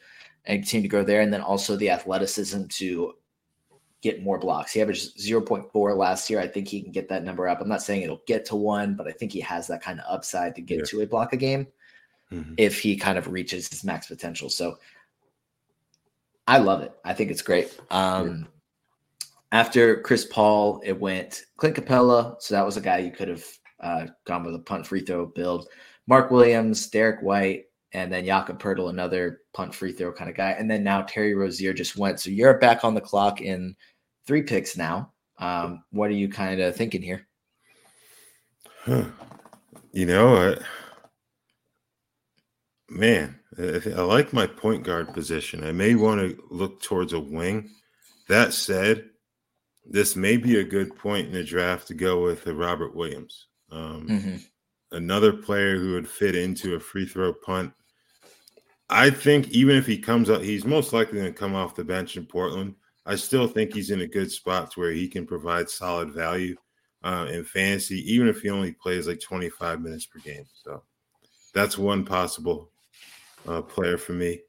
[0.45, 1.21] and continue to grow there.
[1.21, 3.15] And then also the athleticism to
[4.01, 4.73] get more blocks.
[4.73, 6.41] He averaged 0.4 last year.
[6.41, 7.61] I think he can get that number up.
[7.61, 10.07] I'm not saying it'll get to one, but I think he has that kind of
[10.09, 10.85] upside to get yeah.
[10.85, 11.67] to a block a game
[12.33, 12.55] mm-hmm.
[12.57, 14.49] if he kind of reaches his max potential.
[14.49, 14.79] So
[16.47, 16.93] I love it.
[17.05, 17.79] I think it's great.
[17.91, 18.45] Um, yeah.
[19.51, 22.41] After Chris Paul, it went Clint Capela.
[22.41, 23.45] So that was a guy you could have
[23.81, 25.69] uh, gone with a punt free throw build.
[26.07, 30.51] Mark Williams, Derrick White, and then Jakob Poeltl, another punt free throw kind of guy.
[30.53, 32.21] And then now Terry Rozier just went.
[32.21, 33.75] So you're back on the clock in
[34.27, 35.13] three picks now.
[35.39, 37.27] Um, what are you kind of thinking here?
[38.85, 39.05] Huh.
[39.93, 40.57] You know, I,
[42.89, 45.65] man, I like my point guard position.
[45.65, 47.71] I may want to look towards a wing.
[48.29, 49.09] That said,
[49.87, 53.48] this may be a good point in the draft to go with Robert Williams.
[53.71, 54.37] Um, mm-hmm.
[54.93, 57.73] Another player who would fit into a free throw punt
[58.91, 61.85] I think even if he comes up, he's most likely going to come off the
[61.85, 62.75] bench in Portland.
[63.05, 66.57] I still think he's in a good spot to where he can provide solid value
[67.03, 70.45] uh, in fantasy, even if he only plays like 25 minutes per game.
[70.53, 70.83] So
[71.55, 72.71] that's one possible
[73.47, 74.41] uh, player for me.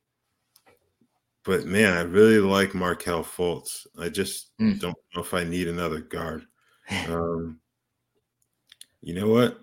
[1.43, 3.88] But man, I really like Markelle Fultz.
[3.97, 4.79] I just mm.
[4.79, 6.45] don't know if I need another guard.
[7.08, 7.60] Um,
[9.01, 9.59] you know what?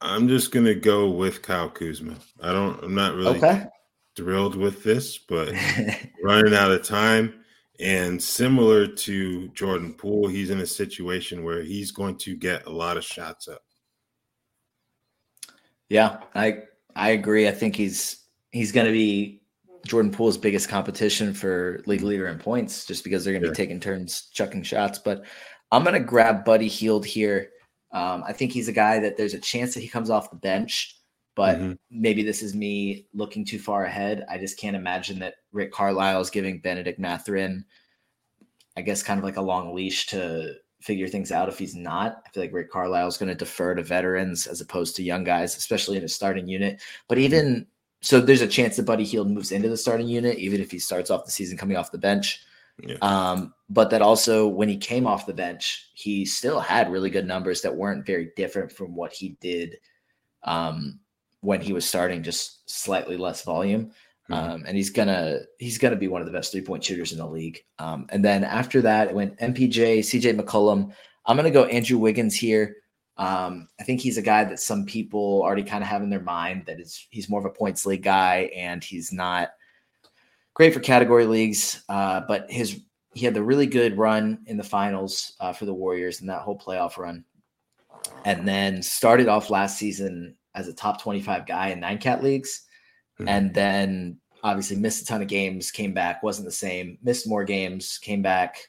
[0.00, 2.16] I'm just gonna go with Kyle Kuzma.
[2.40, 2.82] I don't.
[2.82, 3.64] I'm not really Okay.
[4.16, 5.54] thrilled with this, but
[6.22, 7.34] running out of time.
[7.80, 12.70] And similar to Jordan Poole, he's in a situation where he's going to get a
[12.70, 13.62] lot of shots up.
[15.88, 16.62] yeah, I
[16.94, 17.48] I agree.
[17.48, 19.42] I think he's he's going to be
[19.86, 23.52] Jordan Poole's biggest competition for league leader in points, just because they're going to Yeah.
[23.52, 24.98] be taking turns chucking shots.
[24.98, 25.24] But
[25.72, 27.50] I'm going to grab Buddy Hield here.
[27.92, 30.36] Um, I think he's a guy that there's a chance that he comes off the
[30.36, 30.96] bench,
[31.34, 31.78] but Mhm.
[31.90, 34.24] maybe this is me looking too far ahead.
[34.28, 37.64] I just can't imagine that Rick Carlisle is giving Bennedict Mathurin,
[38.76, 42.22] I guess, kind of like a long leash to figure things out if he's not.
[42.26, 45.24] I feel like Rick Carlisle is going to defer to veterans as opposed to young
[45.24, 46.80] guys, especially in a starting unit.
[47.08, 47.66] But even
[48.00, 50.78] so, there's a chance that Buddy Hield moves into the starting unit, even if he
[50.80, 52.40] starts off the season coming off the bench.
[52.80, 52.96] Yeah.
[53.02, 57.26] Um, but that also, when he came off the bench, he still had really good
[57.26, 59.76] numbers that weren't very different from what he did
[60.44, 61.00] um,
[61.40, 63.92] when he was starting, just slightly less volume.
[64.30, 64.34] Mhm.
[64.34, 67.18] Um, and he's gonna he's gonna be one of the best three point shooters in
[67.18, 67.64] the league.
[67.78, 70.92] Um, and then after that, it went MPJ, CJ McCollum.
[71.26, 72.76] I'm gonna go Andrew Wiggins here.
[73.16, 76.20] Um, I think he's a guy that some people already kind of have in their
[76.20, 79.50] mind that is he's more of a points league guy, and he's not
[80.54, 81.82] great for category leagues.
[81.88, 82.80] Uh, but his
[83.14, 86.40] he had the really good run in the finals uh, for the Warriors and that
[86.40, 87.24] whole playoff run,
[88.24, 92.62] and then started off last season as a top 25 guy in nine cat leagues,
[93.20, 93.28] Mhm.
[93.28, 97.44] and then obviously missed a ton of games, came back, wasn't the same, missed more
[97.44, 98.66] games, came back,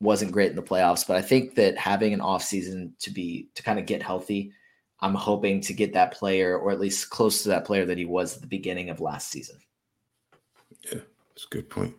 [0.00, 1.06] wasn't great in the playoffs.
[1.06, 4.52] But I think that having an off season to be to kind of get healthy,
[5.00, 8.04] I'm hoping to get that player or at least close to that player that he
[8.04, 9.58] was at the beginning of last season.
[11.44, 11.94] That's a good point.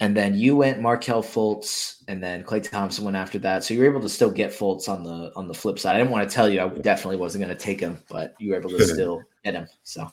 [0.00, 3.64] And then you went Markelle Fultz, and then Klay Thompson went after that.
[3.64, 5.94] So you were able to still get Fultz on the on the flip side.
[5.94, 8.50] I didn't want to tell you I definitely wasn't going to take him, but you
[8.50, 9.66] were able to still get him.
[9.82, 10.10] So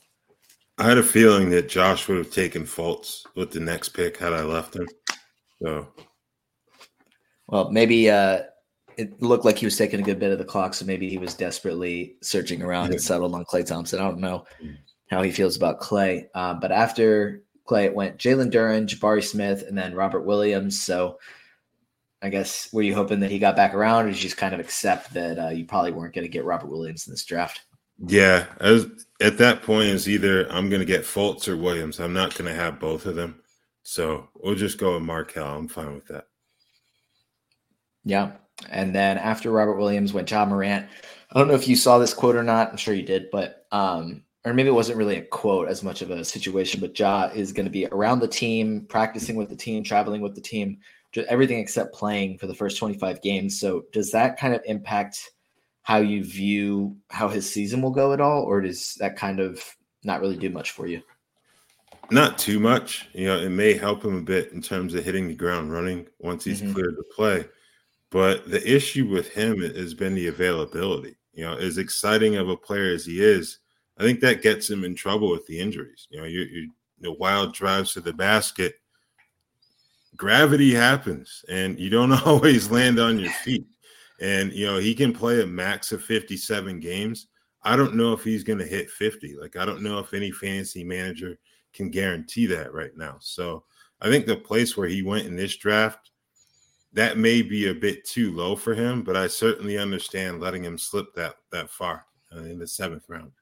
[0.76, 4.34] I had a feeling that Josh would have taken Fultz with the next pick had
[4.34, 4.88] I left him.
[5.62, 5.88] So
[7.46, 8.42] well, maybe uh,
[8.98, 11.16] it looked like he was taking a good bit of the clock, so maybe he
[11.16, 12.92] was desperately searching around Yeah.
[12.92, 14.00] and settled on Klay Thompson.
[14.00, 14.76] I don't know Mm.
[15.10, 19.64] how he feels about Klay, uh, but after Klay, it went Jalen Duren, Jabari Smith,
[19.66, 20.80] and then Robert Williams.
[20.80, 21.18] So.
[22.20, 24.52] I guess were you hoping that he got back around, or did you just kind
[24.52, 27.60] of accept that uh, you probably weren't going to get Robert Williams in this draft?
[28.06, 28.86] yeah, as
[29.20, 31.98] at that point it's either I'm gonna get Fultz or Williams.
[31.98, 33.40] I'm not gonna have both of them.
[33.82, 35.56] So we'll just go with Markelle.
[35.56, 36.26] I'm fine with that.
[38.04, 38.32] Yeah.
[38.68, 40.86] And then after Robert Williams went John Morant.
[41.30, 42.70] I don't know if you saw this quote or not.
[42.70, 46.02] I'm sure you did, but um, or maybe it wasn't really a quote as much
[46.02, 49.56] of a situation, but Ja is going to be around the team, practicing with the
[49.56, 50.78] team, traveling with the team,
[51.12, 53.58] just everything except playing for the first 25 games.
[53.58, 55.32] So does that kind of impact
[55.82, 59.62] how you view how his season will go at all, or does that kind of
[60.04, 61.02] not really do much for you?
[62.10, 63.08] Not too much.
[63.12, 66.06] You know, it may help him a bit in terms of hitting the ground running
[66.18, 66.72] once he's Mhm.
[66.72, 67.44] cleared to play.
[68.10, 71.16] But the issue with him has been the availability.
[71.34, 73.58] You know, as exciting of a player as he is,
[73.98, 76.06] I think that gets him in trouble with the injuries.
[76.10, 78.74] You know, you you wild drives to the basket,
[80.16, 83.66] gravity happens, and you don't always land on your feet.
[84.20, 87.28] And you know, he can play a max of 57 games.
[87.62, 89.36] I don't know if he's going to hit 50.
[89.36, 91.38] Like, I don't know if any fantasy manager
[91.72, 93.16] can guarantee that right now.
[93.20, 93.64] So
[94.00, 96.10] I think the place where he went in this draft,
[96.92, 100.78] that may be a bit too low for him, but I certainly understand letting him
[100.78, 103.32] slip that that far uh, in the seventh round.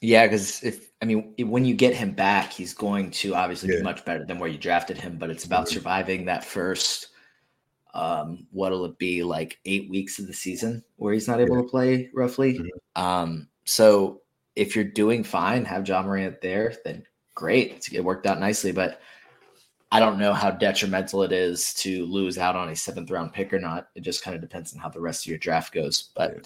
[0.00, 3.78] Yeah, because if I mean when you get him back, he's going to obviously Yeah.
[3.78, 5.18] be much better than where you drafted him.
[5.18, 5.72] But it's about Mhm.
[5.74, 7.08] surviving that first.
[7.94, 11.68] Um, what'll it be like eight weeks of the season where he's not able to
[11.68, 12.58] play roughly?
[12.58, 12.68] Mhm.
[13.02, 14.22] Um, so
[14.56, 17.88] if you're doing fine, have John Morant there, then great.
[17.92, 19.00] It worked out nicely, but
[19.90, 23.52] I don't know how detrimental it is to lose out on a seventh round pick
[23.52, 23.88] or not.
[23.94, 26.10] It just kind of depends on how the rest of your draft goes.
[26.14, 26.40] But Yeah.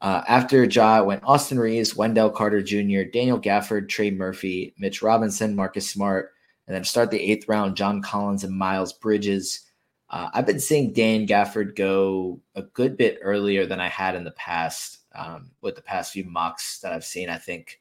[0.00, 5.54] Uh, after Ja went Austin Reaves, Wendell Carter Jr., Daniel Gafford, Trey Murphy, Mitch Robinson,
[5.54, 6.32] Marcus Smart,
[6.66, 9.66] and then start the eighth round, John Collins and Miles Bridges.
[10.08, 14.24] Uh, I've been seeing Dan Gafford go a good bit earlier than I had in
[14.24, 14.98] the past.
[15.12, 17.80] Um, with the past few mocks that I've seen, I think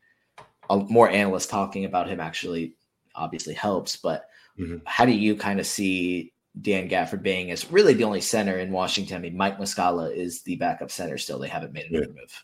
[0.69, 2.73] more analysts talking about him actually
[3.15, 3.95] obviously helps.
[3.95, 4.27] But
[4.60, 4.82] Mhm.
[4.86, 8.72] how do you kind of see Dan Gafford being as really the only center in
[8.72, 9.17] Washington?
[9.17, 11.39] I mean, Mike Muscala is the backup center still.
[11.39, 12.43] They haven't made another move.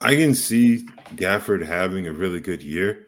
[0.00, 3.06] I can see Gafford having a really good year.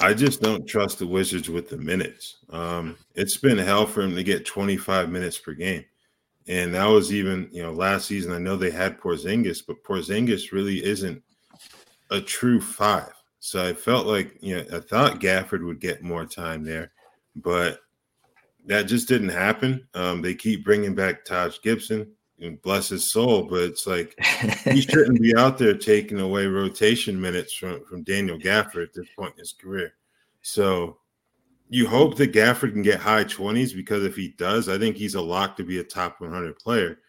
[0.00, 2.38] I just don't trust the Wizards with the minutes.
[2.50, 5.84] Um, it's been hell for him to get 25 minutes per game.
[6.46, 8.32] And that was even, you know, last season.
[8.32, 11.22] I know they had Porzingis, but Porzingis really isn't
[12.10, 13.12] a true five.
[13.40, 16.92] So I felt like, you know, I thought Gafford would get more time there,
[17.36, 17.80] but
[18.68, 19.86] that just didn't happen.
[19.94, 22.06] Um, they keep bringing back Taj Gibson,
[22.40, 24.14] and bless his soul, but it's like
[24.64, 29.08] he shouldn't be out there taking away rotation minutes from, from Daniel Gafford at this
[29.16, 29.94] point in his career.
[30.42, 30.98] So
[31.68, 35.16] you hope that Gafford can get high 20s because if he does, I think he's
[35.16, 37.00] a lock to be a top 100 player.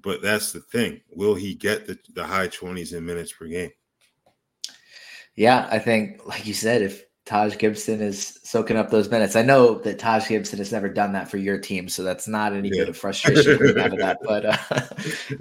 [0.00, 1.00] But that's the thing.
[1.10, 3.70] Will he get the, the high 20s in minutes per game?
[5.34, 9.42] Yeah, I think, like you said, if Taj Gibson is soaking up those minutes, I
[9.42, 12.70] know that Taj Gibson has never done that for your team, so that's not any
[12.70, 12.84] yeah.
[12.84, 14.16] bit of frustration out of that.
[14.24, 14.56] But, uh,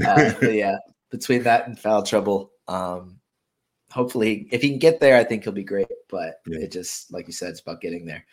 [0.06, 0.76] uh, but, yeah,
[1.12, 3.22] between that and foul trouble, um,
[3.90, 5.88] hopefully, if he can get there, I think he'll be great.
[6.10, 6.60] But yeah.
[6.60, 8.26] it just, like you said, it's about getting there.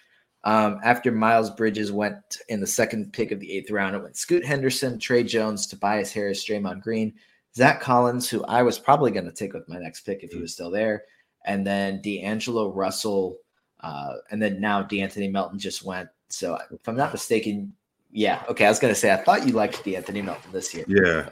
[0.43, 4.17] Um, after Miles Bridges went in the second pick of the eighth round, it went
[4.17, 7.15] Scoot Henderson, Tre Jones, Tobias Harris, Draymond Green,
[7.57, 10.41] Zach Collins, who I was probably going to take with my next pick if he
[10.41, 11.05] was still there,
[11.47, 13.39] and then D'Angelo Russell,
[13.85, 16.09] uh, and then now De'Anthony Melton just went.
[16.29, 17.75] So if I'm not mistaken,
[18.11, 18.65] yeah, okay.
[18.65, 20.87] I was going to say I thought you liked De'Anthony Melton this year.
[20.89, 21.29] Yeah,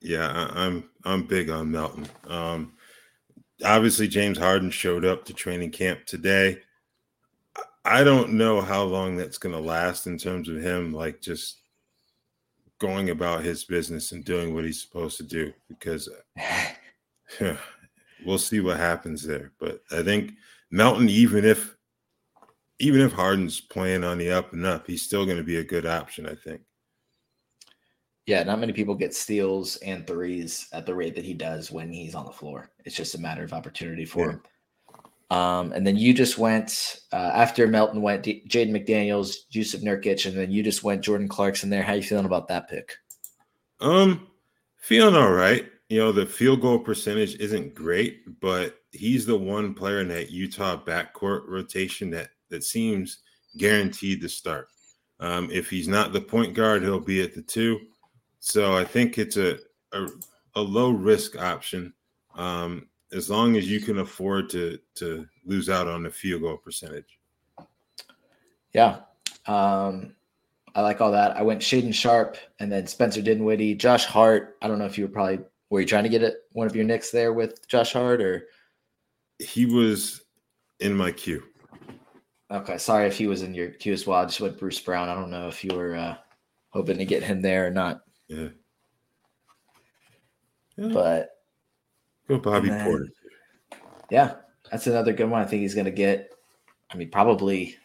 [0.00, 2.06] yeah, I, I'm I'm big on Melton.
[2.28, 2.74] Um,
[3.64, 6.60] obviously, James Harden showed up to training camp today.
[7.84, 11.62] I don't know how long that's going to last in terms of him, like just
[12.78, 16.08] going about his business and doing what he's supposed to do, because
[18.24, 19.50] we'll see what happens there.
[19.58, 20.34] But I think
[20.70, 21.76] Melton, even if
[22.78, 25.64] even if Harden's playing on the up and up, he's still going to be a
[25.64, 26.26] good option.
[26.26, 26.62] I think.
[28.26, 31.92] Yeah, not many people get steals and threes at the rate that he does when
[31.92, 32.70] he's on the floor.
[32.84, 34.32] It's just a matter of opportunity for yeah.
[34.32, 34.42] him.
[35.30, 40.26] Um, and then you just went uh, after Melton went D- Jaden McDaniels, Jusuf Nurkic,
[40.26, 41.82] and then you just went Jordan Clarkson there.
[41.82, 42.94] How you feeling about that pick?
[43.80, 44.28] Um,
[44.76, 45.66] feeling all right.
[45.88, 50.30] You know, the field goal percentage isn't great, but he's the one player in that
[50.30, 53.18] Utah backcourt rotation that that seems
[53.56, 54.68] guaranteed to start.
[55.20, 57.80] Um, if he's not the point guard, he'll be at the two.
[58.40, 59.58] So I think it's a
[59.92, 60.06] a,
[60.56, 61.92] a low risk option.
[62.34, 66.56] Um, as long as you can afford to to lose out on the field goal
[66.56, 67.18] percentage.
[68.72, 69.00] Yeah.
[69.46, 70.14] Um,
[70.74, 71.36] I like all that.
[71.36, 74.56] I went Shaedon Sharpe and then Spencer Dinwiddie, Josh Hart.
[74.62, 76.76] I don't know if you were probably were you trying to get it one of
[76.76, 78.48] your Knicks there with Josh Hart or
[79.40, 80.22] he was
[80.78, 81.42] in my queue.
[82.50, 84.20] Okay, sorry if he was in your queue as well.
[84.20, 85.08] I just went Bruce Brown.
[85.08, 86.16] I don't know if you were uh,
[86.70, 88.00] hoping to get him there or not.
[88.28, 88.48] Yeah.
[90.76, 90.88] yeah.
[90.88, 91.30] But
[92.26, 93.10] Go Bobby then, Portis.
[94.10, 94.34] Yeah,
[94.70, 95.42] that's another good one.
[95.42, 96.30] I think he's going to get,
[96.92, 97.76] I mean, probably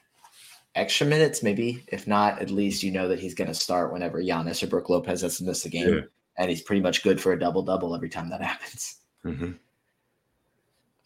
[0.73, 1.83] extra minutes, maybe.
[1.87, 4.89] If not, at least you know that he's going to start whenever Giannis or Brook
[4.89, 5.93] Lopez has to miss a game.
[5.93, 6.01] Yeah.
[6.37, 8.97] And he's pretty much good for a double double every time that happens.
[9.23, 9.51] Mm-hmm.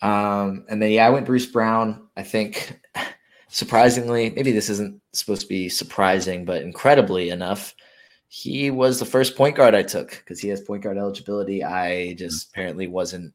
[0.01, 2.07] Um, and then, yeah, I went Bruce Brown.
[2.15, 2.79] I think
[3.49, 7.75] surprisingly, maybe this isn't supposed to be surprising, but incredibly enough,
[8.29, 11.63] he was the first point guard I took because he has point guard eligibility.
[11.63, 12.51] I just mm.
[12.51, 13.33] apparently wasn't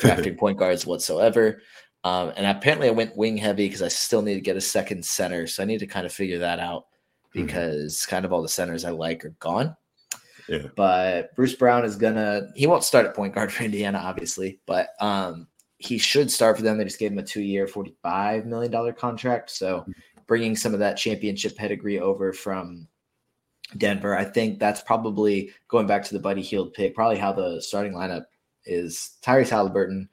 [0.00, 1.60] drafting point guards whatsoever.
[2.04, 5.04] Um, and apparently I went wing heavy because I still need to get a second
[5.04, 5.48] center.
[5.48, 7.44] So I need to kind of figure that out mm-hmm.
[7.44, 8.10] because mm-hmm.
[8.10, 9.76] kind of all the centers I like are gone.
[10.48, 10.68] Yeah.
[10.76, 14.90] But Bruce Brown is gonna he won't start at point guard for Indiana, obviously, but
[15.00, 16.78] um he should start for them.
[16.78, 19.50] They just gave him a two-year, $45 million contract.
[19.50, 19.92] So mm.
[20.26, 22.88] bringing some of that championship pedigree over from
[23.76, 24.16] Denver.
[24.16, 27.92] I think that's probably going back to the Buddy Hield pick, probably how the starting
[27.92, 28.24] lineup
[28.64, 30.08] is Tyrese Haliburton.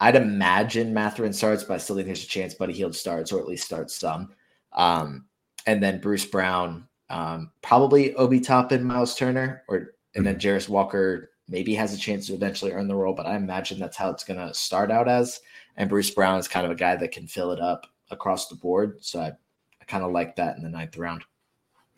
[0.00, 3.40] I'd imagine Mathurin starts, but I still think there's a chance Buddy Hield starts or
[3.40, 4.30] at least starts some.
[4.72, 5.26] Um,
[5.66, 10.72] and then Bruce Brown, um, probably Obi Toppin, Miles Turner, or and then mm-hmm.
[10.72, 14.10] Walker maybe has a chance to eventually earn the role, but I imagine that's how
[14.10, 15.40] it's going to start out as.
[15.76, 18.56] And Bruce Brown is kind of a guy that can fill it up across the
[18.56, 18.98] board.
[19.00, 21.24] So I, I kind of like that in the ninth round.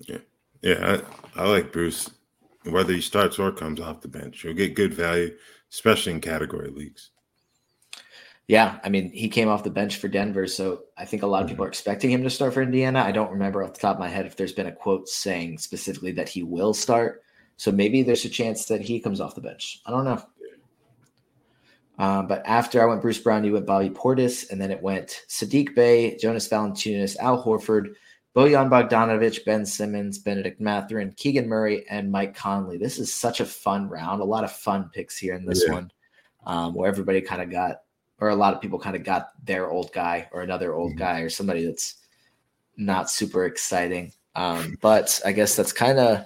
[0.01, 0.19] Yeah.
[0.63, 1.03] Yeah,
[1.37, 2.11] I, I like Bruce.
[2.65, 5.37] Whether he starts or comes off the bench, he'll get good value,
[5.71, 7.11] especially in category leagues.
[8.49, 11.43] Yeah, I mean, he came off the bench for Denver, so I think a lot
[11.43, 11.69] of people mm-hmm.
[11.69, 13.01] are expecting him to start for Indiana.
[13.01, 15.59] I don't remember off the top of my head if there's been a quote saying
[15.59, 17.24] specifically that he will start.
[17.57, 19.81] So maybe there's a chance that he comes off the bench.
[19.87, 20.23] I don't know.
[21.99, 25.23] Um, but after I went Bruce Brown, you went Bobby Portis, and then it went
[25.29, 27.95] Sadiq Bey, Jonas Valanciunas, Al Horford,
[28.35, 32.79] Bojan Bogdanovic, Ben Simmons, Bennedict Mathurin, Keegan Murray, and Mike Conley.
[32.79, 34.21] This is such a fun round.
[34.21, 35.75] A lot of fun picks here in this yeah.
[35.75, 35.93] one,
[36.45, 37.83] um, where everybody kind of got,
[38.19, 40.99] or a lot of people kind of got their old guy or another old mm-hmm.
[40.99, 41.95] guy or somebody that's
[42.77, 44.13] not super exciting.
[44.35, 46.25] Um, but I guess that's kind of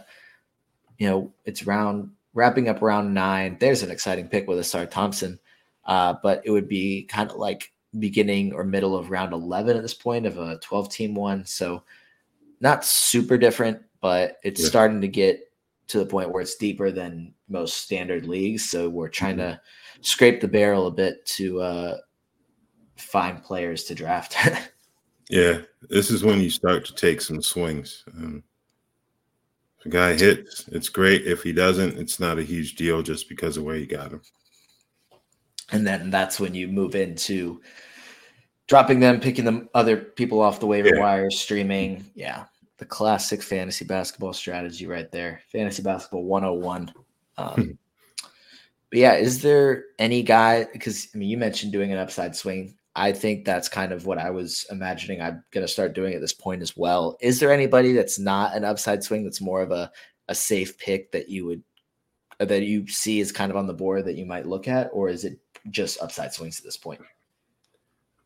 [0.99, 3.57] you know, it's round wrapping up round nine.
[3.59, 5.39] There's an exciting pick with Ausar Thompson,
[5.87, 9.83] uh, but it would be kind of like beginning or middle of round 11 at
[9.83, 11.45] this point of a 12 team one.
[11.47, 11.83] So
[12.61, 14.69] not super different, but it's yeah.
[14.69, 15.41] starting to get
[15.89, 18.69] to the point where it's deeper than most standard leagues.
[18.69, 19.53] So we're trying mm-hmm.
[19.53, 19.61] to
[20.01, 21.97] scrape the barrel a bit to uh,
[22.97, 24.37] find players to draft.
[25.31, 28.05] yeah, this is when you start to take some swings.
[28.15, 28.43] Um,
[29.81, 31.27] if a guy hits, it's great.
[31.27, 34.23] If he doesn't, it's not a huge deal just because of where you got him.
[35.71, 37.61] And then that's when you move into
[38.67, 41.01] dropping them, picking them other people off the waiver yeah.
[41.01, 42.11] wire, streaming.
[42.15, 42.45] Yeah,
[42.79, 45.43] the classic fantasy basketball strategy right there.
[45.53, 46.93] Fantasy basketball 101.
[47.37, 47.71] Um, hmm.
[48.91, 50.67] but yeah, is there any guy?
[50.73, 52.78] Because I mean, you mentioned doing an upside swing.
[52.99, 56.21] I think that's kind of what I was imagining I'm going to start doing at
[56.21, 57.17] this point as well.
[57.21, 59.93] Is there anybody that's not an upside swing that's more of a,
[60.27, 61.63] a safe pick that you would
[62.41, 65.09] that you see is kind of on the board that you might look at, or
[65.09, 65.39] is it
[65.71, 67.01] just upside swings at this point?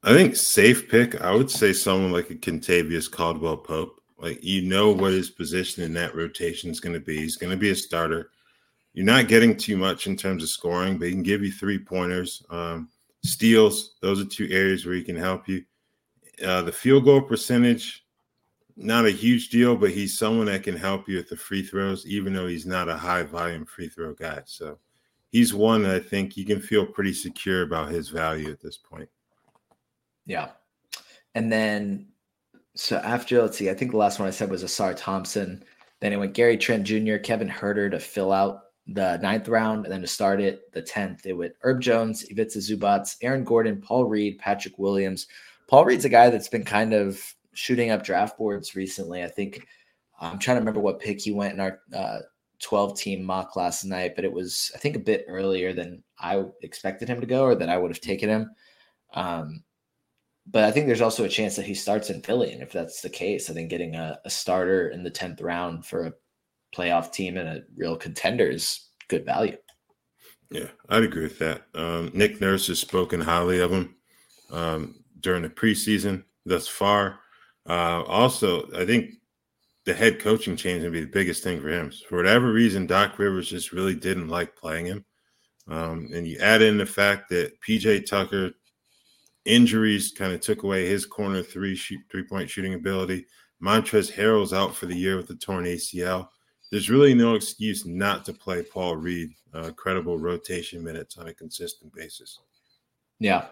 [0.03, 1.21] I think safe pick.
[1.21, 4.01] I would say someone like a Kentavious Caldwell Pope.
[4.19, 7.19] Like you know what his position in that rotation is going to be.
[7.19, 8.31] He's going to be a starter.
[8.95, 11.79] You're not getting too much in terms of scoring, but he can give you three
[11.79, 12.43] pointers.
[12.49, 12.89] Um,
[13.23, 15.65] steals, those are two areas where he can help you.
[16.45, 18.05] Uh, the field goal percentage,
[18.77, 22.07] not a huge deal, but he's someone that can help you with the free throws,
[22.07, 24.41] even though he's not a high volume free throw guy.
[24.47, 24.79] So
[25.31, 28.79] he's one that I think you can feel pretty secure about his value at this
[28.79, 29.09] point.
[30.27, 30.51] Yeah.
[31.35, 32.09] And then,
[32.75, 35.65] so after, let's see, I think the last one I said was Ausar Thompson.
[36.01, 39.85] Then it went Gary Trent Jr., Kevin Huerter to fill out the ninth round.
[39.85, 43.81] And then to start it, the 10th, it went Herb Jones, Ivica Zubac, Aaron Gordon,
[43.81, 45.27] Paul Reed, Patrick Williams.
[45.69, 47.23] Paul Reed's a guy that's been kind of
[47.55, 49.23] shooting up draft boards recently.
[49.23, 49.67] I think
[50.21, 52.19] I'm trying to remember what pick he went in our uh,
[52.61, 56.45] 12 team mock last night, but it was, I think, a bit earlier than I
[56.63, 58.51] expected him to go or that I would have taken him.
[59.15, 59.65] Um,
[60.47, 62.53] but I think there's also a chance that he starts in Philly.
[62.53, 65.87] And if that's the case, I think getting a, a starter in the 10th round
[65.87, 66.13] for a
[66.75, 69.57] playoff team and a real contender is good value.
[70.51, 71.63] Yeah, I'd agree with that.
[71.75, 73.95] Um, Nick Nurse has spoken highly of him
[74.51, 77.21] um, during the preseason thus far.
[77.67, 79.13] Uh, also, I think
[79.85, 81.91] the head coaching change would be the biggest thing for him.
[82.09, 85.05] For whatever reason, Doc Rivers just really didn't like playing him.
[85.69, 88.53] Um, and you add in the fact that PJ Tucker
[89.45, 93.27] injuries kind of took away his corner three shoot, three point shooting ability.
[93.63, 96.29] Montrezl Harrell's out for the year with the torn ACL.
[96.73, 101.35] There's really no excuse not to play Paul Reed uh, credible rotation minutes on a
[101.35, 102.41] consistent basis.
[103.21, 103.49] Yeah,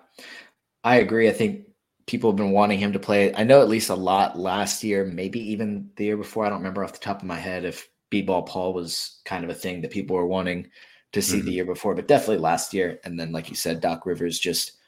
[0.82, 1.28] I agree.
[1.28, 1.66] I think
[2.06, 3.34] people have been wanting him to play.
[3.34, 6.46] I know at least a lot last year, maybe even the year before.
[6.46, 9.50] I don't remember off the top of my head if B-ball Paul was kind of
[9.50, 10.70] a thing that people were wanting
[11.12, 11.46] to see mm-hmm.
[11.46, 13.00] the year before, but definitely last year.
[13.04, 14.78] And then, like you said, Doc Rivers just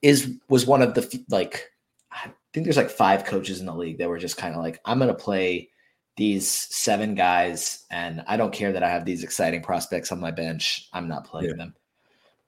[0.00, 1.72] is was one of the like
[2.12, 4.80] I think there's like five coaches in the league that were just kind of like
[4.84, 5.70] I'm going to play
[6.16, 10.30] these seven guys and I don't care that I have these exciting prospects on my
[10.30, 10.88] bench.
[10.92, 11.56] I'm not playing yeah.
[11.56, 11.74] them.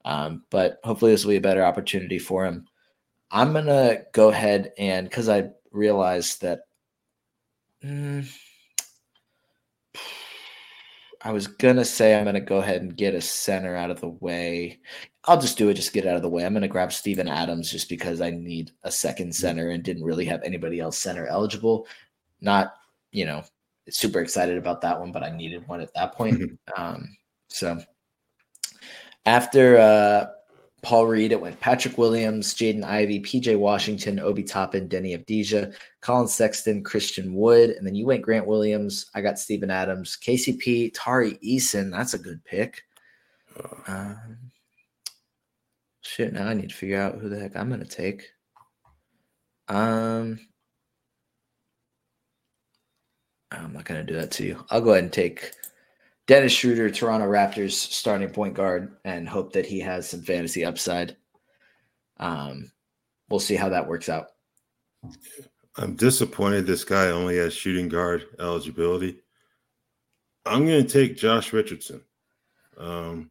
[0.04, 2.66] Um, but hopefully this will be a better opportunity for him.
[3.30, 6.60] I'm gonna go ahead and because I realized that
[7.84, 8.28] mm,
[11.22, 14.08] I was gonna say I'm gonna go ahead and get a center out of the
[14.08, 14.78] way.
[15.24, 16.46] I'll just do it, just get out of the way.
[16.46, 20.26] I'm gonna grab Steven Adams just because I need a second center and didn't really
[20.26, 21.88] have anybody else center eligible.
[22.40, 22.74] Not,
[23.10, 23.42] you know,
[23.90, 26.40] super excited about that one, but I needed one at that point.
[26.40, 26.82] Mm-hmm.
[26.82, 27.16] Um,
[27.48, 27.78] so
[29.24, 30.26] after uh
[30.86, 36.28] Paul Reed, it went Patrick Williams, Jaden Ivey, PJ Washington, Obi Toppin, Deni Avdija, Collin
[36.28, 39.10] Sexton, Christian Wood, and then you went Grant Williams.
[39.12, 41.90] I got Steven Adams, KCP, Tari Eason.
[41.90, 42.84] That's a good pick.
[43.88, 44.38] Um,
[46.02, 48.28] shit, now I need to figure out who the heck I'm going to take.
[49.66, 50.38] Um,
[53.52, 54.64] I'm not going to do that to you.
[54.70, 55.52] I'll go ahead and take
[56.26, 61.16] Dennis Schroeder, Toronto Raptors starting point guard, and hope that he has some fantasy upside.
[62.18, 62.72] Um,
[63.28, 64.28] we'll see how that works out.
[65.76, 69.20] I'm disappointed this guy only has shooting guard eligibility.
[70.44, 72.02] I'm going to take Josh Richardson.
[72.78, 73.30] Um,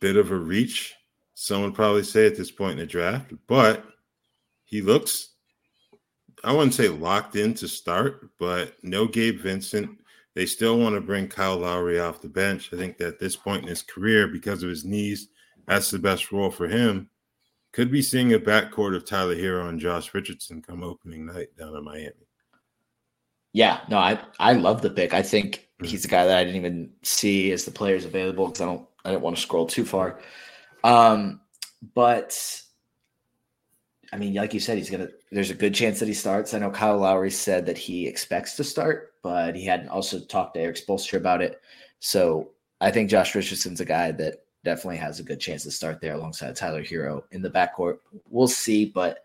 [0.00, 0.94] bit of a reach,
[1.34, 3.84] some would probably say at this point in the draft, but
[4.64, 5.35] he looks,
[6.44, 9.98] I wouldn't say locked in to start, but no Gabe Vincent
[10.36, 12.68] they still want to bring Kyle Lowry off the bench.
[12.70, 15.28] I think that at this point in his career, because of his knees,
[15.66, 17.08] that's the best role for him.
[17.72, 21.74] Could be seeing a backcourt of Tyler Herro and Josh Richardson come opening night down
[21.74, 22.12] in Miami.
[23.54, 25.14] Yeah, no, I I love the pick.
[25.14, 25.86] I think mm-hmm.
[25.86, 28.86] he's a guy that I didn't even see as the players available because I don't
[29.06, 30.20] I didn't want to scroll too far.
[30.84, 31.40] Um,
[31.94, 32.62] but
[34.16, 35.08] I mean, like you said, he's gonna.
[35.30, 36.54] There's a good chance that he starts.
[36.54, 40.54] I know Kyle Lowry said that he expects to start, but he hadn't also talked
[40.54, 41.60] to Erik Spoelstra about it.
[41.98, 46.00] So I think Josh Richardson's a guy that definitely has a good chance to start
[46.00, 47.98] there alongside Tyler Herro in the backcourt.
[48.30, 49.18] We'll see, but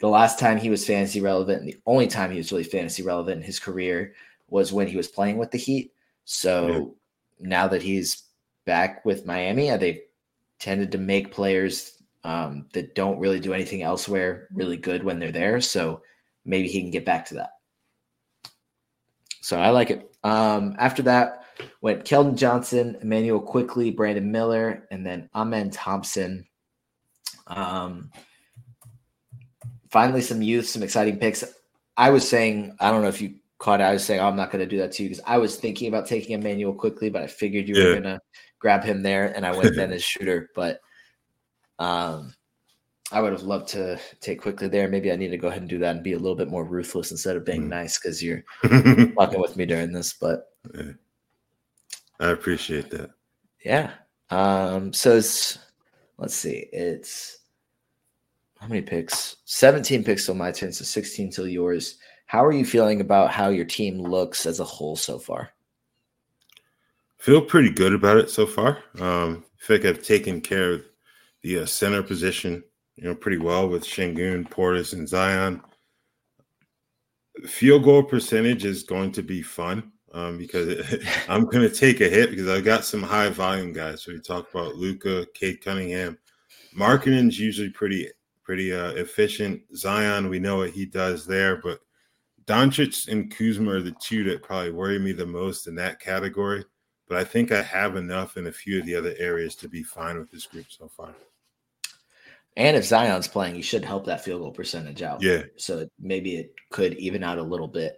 [0.00, 3.04] the last time he was fantasy relevant, and the only time he was really fantasy
[3.04, 4.12] relevant in his career
[4.48, 5.92] was when he was playing with the Heat.
[6.24, 6.96] So
[7.38, 7.48] yeah.
[7.48, 8.24] now that he's
[8.64, 10.00] back with Miami, they've
[10.58, 11.95] tended to make players
[12.26, 15.60] um, that don't really do anything elsewhere really good when they're there.
[15.60, 16.02] So
[16.44, 17.50] maybe he can get back to that.
[19.40, 20.10] So I like it.
[20.24, 21.44] Um, after that
[21.80, 26.44] went Keldon Johnson, Immanuel Quickley, Brandon Miller, and then Amen Thompson.
[27.46, 28.10] Um,
[29.88, 31.44] finally, some youth, some exciting picks.
[31.96, 33.84] I was saying, I don't know if you caught it.
[33.84, 35.56] I was saying, oh, I'm not going to do that to you because I was
[35.56, 37.84] thinking about taking Immanuel Quickley, but I figured you yeah.
[37.84, 38.20] were going to
[38.58, 40.50] grab him there, and I went Dennis Schroeder.
[40.56, 40.80] But
[41.78, 42.34] um,
[43.12, 44.88] I would have loved to take Quickley there.
[44.88, 46.64] Maybe I need to go ahead and do that and be a little bit more
[46.64, 47.68] ruthless instead of being mm.
[47.68, 50.12] nice because you're fucking with me during this.
[50.12, 50.92] But yeah.
[52.18, 53.10] I appreciate that.
[53.64, 53.92] Yeah.
[54.30, 55.58] Um, so it's
[56.18, 57.38] let's see, it's
[58.58, 59.36] how many picks?
[59.44, 61.98] 17 picks till my turn, so 16 till yours.
[62.26, 65.50] How are you feeling about how your team looks as a whole so far?
[67.18, 68.82] Feel pretty good about it so far.
[68.98, 70.84] Um, I feel like I've taken care of
[71.46, 72.64] the uh, center position,
[72.96, 75.62] you know, pretty well with Sengun, Portis, and Zion.
[77.46, 82.00] Field goal percentage is going to be fun um, because it, I'm going to take
[82.00, 84.02] a hit because I've got some high volume guys.
[84.02, 86.18] So we talk about Luka, Cade Cunningham.
[86.76, 88.08] Markkanen's usually pretty
[88.42, 89.62] pretty uh, efficient.
[89.76, 91.78] Zion, we know what he does there, but
[92.46, 96.64] Doncic and Kuzma are the two that probably worry me the most in that category.
[97.08, 99.84] But I think I have enough in a few of the other areas to be
[99.84, 101.14] fine with this group so far.
[102.56, 105.22] And if Zion's playing, he should help that field goal percentage out.
[105.22, 105.42] Yeah.
[105.56, 107.96] So maybe it could even out a little bit.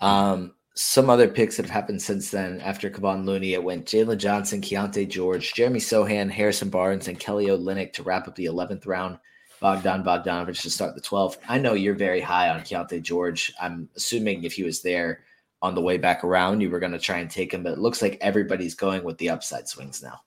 [0.00, 4.18] Um, some other picks that have happened since then after Kevon Looney, it went Jalen
[4.18, 8.86] Johnson, Keyonte George, Jeremy Sochan, Harrison Barnes, and Kelly Olynyk to wrap up the 11th
[8.86, 9.18] round.
[9.58, 11.38] Bogdan Bogdanovic to start the 12th.
[11.48, 13.52] I know you're very high on Keyonte George.
[13.60, 15.24] I'm assuming if he was there
[15.62, 17.78] on the way back around, you were going to try and take him, but it
[17.78, 20.20] looks like everybody's going with the upside swings now.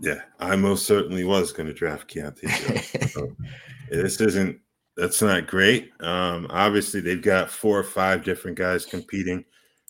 [0.00, 3.10] Yeah, I most certainly was going to draft Keyonte.
[3.10, 3.34] so
[3.90, 4.58] this isn't
[4.96, 5.90] that's not great.
[6.00, 9.44] Um, obviously, they've got four or five different guys competing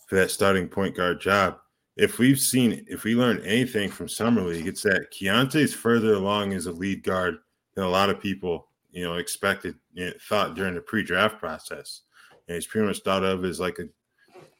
[0.06, 1.58] for that starting point guard job.
[1.96, 6.52] If we've seen, if we learned anything from summer league, it's that Keyonte's further along
[6.52, 7.36] as a lead guard
[7.74, 12.02] than a lot of people, you know, expected, you know, thought during the pre-draft process.
[12.48, 13.88] And he's pretty much thought of as like a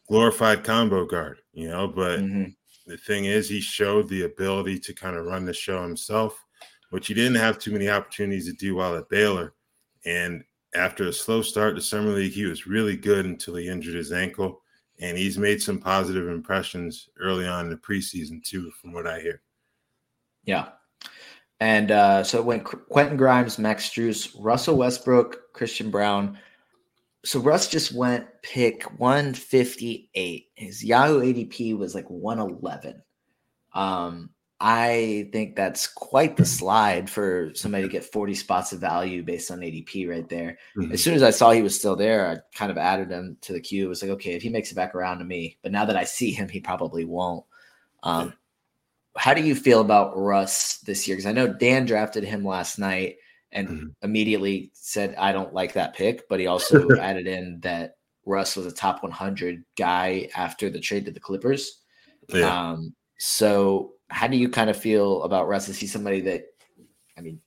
[0.09, 1.89] glorified combo guard, you know.
[1.89, 2.51] But mm-hmm
[2.87, 6.45] the thing is, he showed the ability to kind of run the show himself,
[6.91, 9.55] which he didn't have too many opportunities to do while at Baylor.
[10.05, 13.95] And after a slow start to summer league, he was really good until he injured
[13.95, 14.61] his ankle.
[15.01, 19.21] And he's made some positive impressions early on in the preseason too, from what I
[19.21, 19.43] hear.
[20.45, 20.69] Yeah.
[21.61, 26.39] And uh, so went Quentin Grimes, Max Strus, Russell Westbrook, Christian Braun,
[27.25, 30.47] so Russ just went pick 158.
[30.55, 33.03] His Yahoo ADP was like 111.
[33.73, 39.23] Um, I think that's quite the slide for somebody to get 40 spots of value
[39.23, 40.59] based on ADP right there.
[40.77, 40.93] Mm-hmm.
[40.93, 43.53] As soon as I saw he was still there, I kind of added him to
[43.53, 43.87] the queue.
[43.87, 45.97] It was like, okay, if he makes it back around to me, but now that
[45.97, 47.45] I see him, he probably won't.
[48.03, 48.35] Um,
[49.17, 51.17] how do you feel about Russ this year?
[51.17, 53.17] Because I know Dan drafted him last night
[53.55, 53.87] and mm-hmm.
[54.03, 56.29] immediately said, I don't like that pick.
[56.29, 57.97] But he also added in that
[58.27, 61.81] Russ was a top 100 guy after the trade to the Clippers.
[62.29, 62.71] Yeah.
[62.71, 65.69] Um, so, how do you kind of feel about Russ?
[65.69, 66.45] Is he somebody that,
[67.17, 67.41] I mean,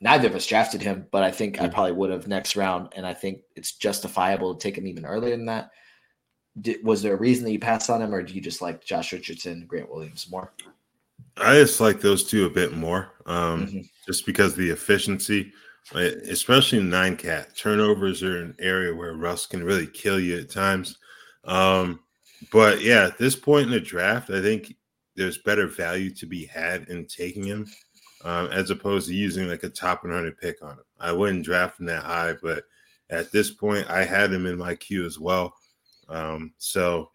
[0.00, 1.64] neither of us drafted him, but I think mm-hmm.
[1.64, 2.92] I probably would have next round.
[2.94, 5.70] And I think it's justifiable to take him even earlier than that.
[6.60, 8.84] Did, was there a reason that you passed on him, or do you just like
[8.84, 10.52] Josh Richardson, Grant Williams more?
[11.36, 13.80] I just like those two a bit more, um, mm-hmm.
[14.06, 15.52] Just because the efficiency,
[15.94, 20.50] especially in nine cat turnovers, are an area where Russ can really kill you at
[20.50, 20.98] times.
[21.44, 22.00] Um,
[22.52, 24.74] but yeah, at this point in the draft, I think
[25.14, 27.66] there's better value to be had in taking him
[28.24, 30.84] um, as opposed to using like a top 100 pick on him.
[31.00, 32.64] I wouldn't draft him that high, but
[33.10, 35.54] at this point, I had him in my queue as well.
[36.08, 37.10] Um, so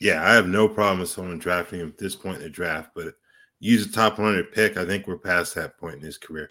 [0.00, 2.90] yeah, I have no problem with someone drafting him at this point in the draft,
[2.94, 3.14] but
[3.60, 6.48] use a top 100 pick, I think we're past that point in his career.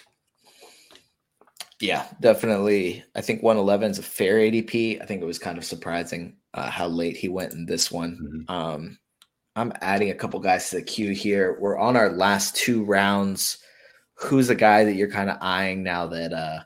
[1.79, 3.03] Yeah, definitely.
[3.15, 5.01] I think 111 is a fair ADP.
[5.01, 8.17] I think it was kind of surprising uh, how late he went in this one.
[8.49, 8.51] Mm-hmm.
[8.51, 8.97] Um,
[9.55, 11.57] I'm adding a couple guys to the queue here.
[11.59, 13.59] We're on our last two rounds.
[14.15, 16.59] Who's a guy that you're kind of eyeing now that uh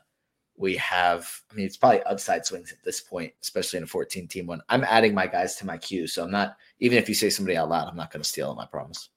[0.56, 1.30] we have?
[1.50, 4.62] I mean, it's probably upside swings at this point, especially in a 14 team one.
[4.68, 7.56] I'm adding my guys to my queue, so I'm not even if you say somebody
[7.56, 8.58] out loud, I'm not going to steal them.
[8.58, 9.08] I promise.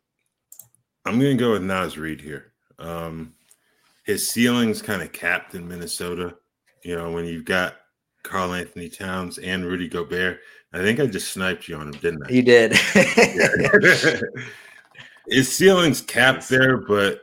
[1.06, 2.53] I'm going to go with Naz Reid here.
[2.80, 3.34] Um,
[4.06, 6.36] his ceiling's kind of capped in Minnesota.
[6.84, 7.76] You know, when you've got
[8.26, 10.39] Karl-Anthony Towns and Rudy Gobert.
[10.74, 12.32] I think I just sniped you on him, didn't I?
[12.32, 12.74] You did.
[15.30, 17.22] His ceiling's capped there, but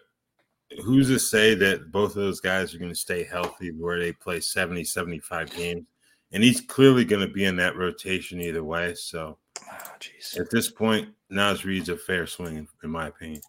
[0.82, 4.12] who's to say that both of those guys are going to stay healthy where they
[4.12, 5.84] play 70, 75 games?
[6.32, 8.94] And he's clearly going to be in that rotation either way.
[8.94, 9.36] So
[9.70, 9.76] oh,
[10.38, 13.42] at this point, Naz Reid's a fair swing, in my opinion.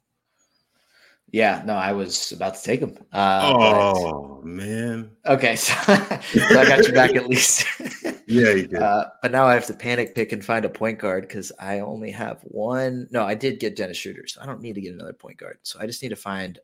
[1.34, 2.96] Yeah, no, I was about to take him.
[3.12, 5.10] Uh, oh but, man.
[5.26, 7.66] Okay, so, so, I got you back at least.
[8.28, 8.76] yeah, you did.
[8.76, 11.80] Uh, but now I have to panic pick and find a point guard because I
[11.80, 13.08] only have one.
[13.10, 15.58] No, I did get Dennis Schroeder, so I don't need to get another point guard.
[15.64, 16.60] So I just need to find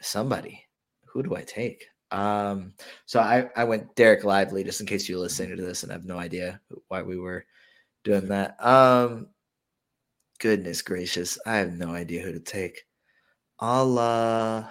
[0.00, 0.64] somebody.
[1.06, 1.86] Who do I take?
[2.12, 2.74] Um,
[3.06, 5.96] so I I went Dereck Lively just in case you're listening to this and I
[5.96, 7.44] have no idea why we were
[8.04, 8.64] doing that.
[8.64, 9.26] Um,
[10.38, 12.84] goodness gracious, I have no idea who to take.
[13.60, 14.64] I'll uh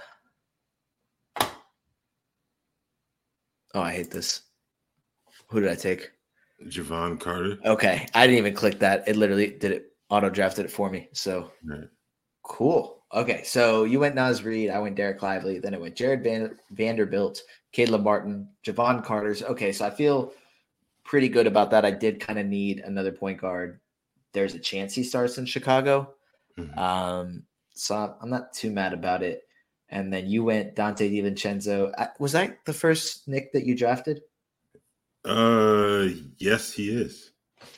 [3.75, 4.41] Oh, I hate this.
[5.49, 6.09] Who did I take?
[6.67, 7.57] Jevon Carter.
[7.65, 8.07] Okay.
[8.13, 9.07] I didn't even click that.
[9.07, 11.07] It literally did it auto drafted it for me.
[11.13, 11.87] So right.
[12.43, 13.03] cool.
[13.13, 13.43] Okay.
[13.43, 14.71] So you went Naz Reid.
[14.71, 15.59] I went Dereck Lively.
[15.59, 19.43] Then it went Jarred Van- Vanderbilt, Caleb Martin, Jevon Carter's.
[19.43, 19.71] Okay.
[19.71, 20.33] So I feel
[21.03, 21.85] pretty good about that.
[21.85, 23.79] I did kind of need another point guard.
[24.33, 26.13] There's a chance he starts in Chicago.
[26.57, 26.77] Mm-hmm.
[26.77, 27.43] Um,
[27.79, 29.43] so I'm not too mad about it.
[29.89, 31.91] And then you went Donte DiVincenzo.
[32.19, 34.21] Was that the first Knick that you drafted?
[35.25, 37.31] Uh, yes, he is.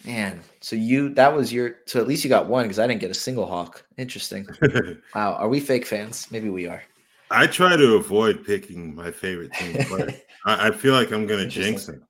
[0.05, 3.01] Man, so you that was your so at least you got one because I didn't
[3.01, 3.85] get a single hawk.
[3.97, 4.47] Interesting.
[5.15, 6.27] wow, are we fake fans?
[6.31, 6.83] Maybe we are.
[7.31, 10.09] I try to avoid picking my favorite team, but
[10.45, 12.05] I, I, feel like I'm gonna jinx them.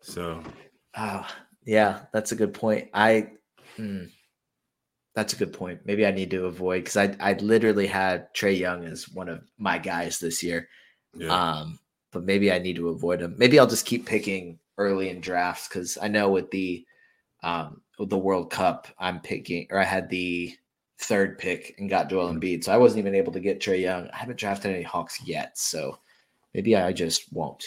[0.00, 0.42] So,
[0.96, 1.26] oh
[1.64, 2.88] yeah, that's a good point.
[2.94, 3.30] I.
[3.76, 4.04] Hmm.
[5.14, 5.80] That's a good point.
[5.84, 9.42] Maybe I need to avoid because I I literally had Trae Young as one of
[9.58, 10.68] my guys this year.
[11.14, 11.28] Yeah.
[11.28, 11.78] Um,
[12.10, 13.34] but maybe I need to avoid him.
[13.38, 16.84] Maybe I'll just keep picking early in drafts because I know with the
[17.42, 20.54] um with the World Cup, I'm picking or I had the
[20.98, 22.38] third pick and got Joel mm-hmm.
[22.38, 22.64] Embiid.
[22.64, 24.08] So I wasn't even able to get Trae Young.
[24.12, 25.56] I haven't drafted any Hawks yet.
[25.58, 25.98] So
[26.54, 27.64] maybe I just won't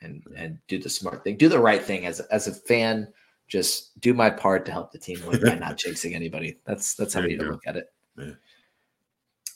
[0.00, 1.36] and and do the smart thing.
[1.36, 3.08] Do the right thing as as a fan
[3.48, 6.58] just do my part to help the team win by not chasing anybody.
[6.64, 7.86] That's that's how to look at it.
[8.18, 8.32] Yeah.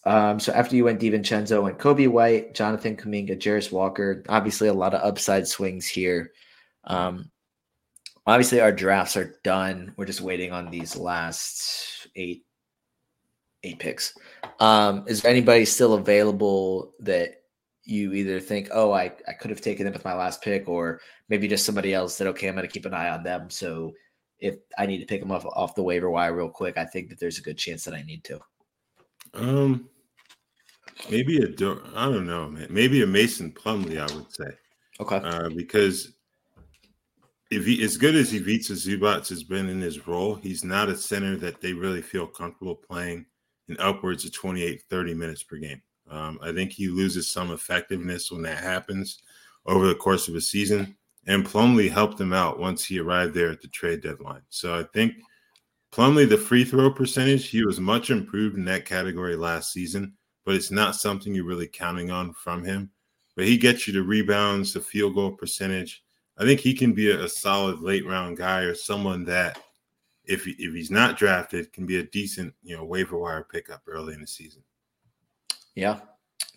[0.05, 4.73] Um, so after you went DiVincenzo and Coby White, Jonathan Kuminga, Jarace Walker, obviously a
[4.73, 6.33] lot of upside swings here.
[6.85, 7.31] Um,
[8.27, 9.93] obviously our drafts are done.
[9.97, 12.45] We're just waiting on these last eight
[13.63, 14.15] eight picks.
[14.59, 17.40] Um, is there anybody still available that
[17.85, 21.01] you either think, oh, I, I could have taken them with my last pick, or
[21.29, 23.51] maybe just somebody else said, okay, I'm going to keep an eye on them.
[23.51, 23.93] So
[24.39, 27.09] if I need to pick them off off the waiver wire real quick, I think
[27.09, 28.41] that there's a good chance that I need to.
[29.35, 29.89] Um,
[31.11, 31.49] maybe a
[31.95, 32.67] I don't know, man.
[32.71, 34.51] Maybe a Mason Plumlee, I would say.
[35.01, 35.17] Okay.
[35.17, 36.13] Uh, because
[37.51, 40.97] if he as good as Ivica Zubac has been in his role, he's not a
[40.97, 43.27] center that they really feel comfortable playing
[43.69, 45.83] in upwards of 28, 30 minutes per game.
[46.11, 49.23] Um, I think he loses some effectiveness when that happens
[49.67, 50.97] over the course of a season.
[51.27, 54.43] And Plumlee helped him out once he arrived there at the trade deadline.
[54.49, 55.15] So I think
[55.93, 60.55] Plumlee, the free throw percentage, he was much improved in that category last season, but
[60.55, 62.91] it's not something you're really counting on from him.
[63.37, 66.03] But he gets you the rebounds, the field goal percentage.
[66.39, 69.61] I think he can be a, a solid late round guy or someone that,
[70.25, 73.83] if he, if he's not drafted, can be a decent you know waiver wire pickup
[73.87, 74.63] early in the season.
[75.75, 76.01] Yeah,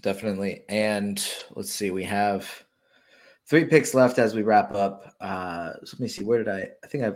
[0.01, 0.63] definitely.
[0.69, 2.49] And let's see, we have
[3.47, 5.13] three picks left as we wrap up.
[5.19, 6.69] Uh, so let me see, where did I?
[6.83, 7.13] I think I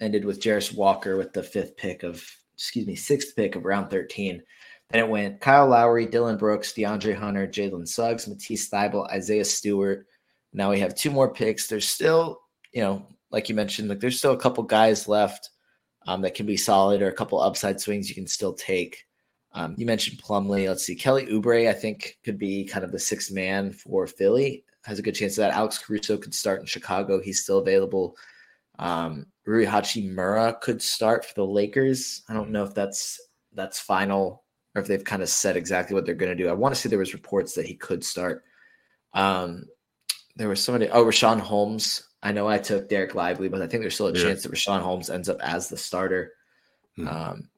[0.00, 2.22] ended with Jarace Walker with the fifth pick of,
[2.54, 4.42] excuse me, sixth pick of round 13.
[4.90, 10.06] Then it went Kyle Lowry, Dillon Brooks, DeAndre Hunter, Jalen Suggs, Matisse Thybulle, Isaiah Stewart.
[10.52, 11.66] Now we have two more picks.
[11.66, 12.40] There's still,
[12.72, 15.50] you know, like you mentioned, like there's still a couple guys left
[16.06, 19.05] um, that can be solid or a couple upside swings you can still take.
[19.56, 20.68] Um, you mentioned Plumlee.
[20.68, 20.94] Let's see.
[20.94, 24.64] Kelly Oubre, I think, could be kind of the sixth man for Philly.
[24.84, 25.54] Has a good chance of that.
[25.54, 27.20] Alex Caruso could start in Chicago.
[27.20, 28.16] He's still available.
[28.78, 32.22] Um, Rui Hachimura could start for the Lakers.
[32.28, 33.18] I don't know if that's
[33.54, 34.44] that's final
[34.74, 36.50] or if they've kind of said exactly what they're going to do.
[36.50, 38.44] I want to see there was reports that he could start.
[39.14, 39.64] Um,
[40.36, 40.90] there was somebody.
[40.90, 42.06] Oh, Richaun Holmes.
[42.22, 44.22] I know I took Dereck Lively, but I think there's still a yeah.
[44.22, 46.34] chance that Richaun Holmes ends up as the starter.
[46.96, 47.08] Hmm.
[47.08, 47.48] Um,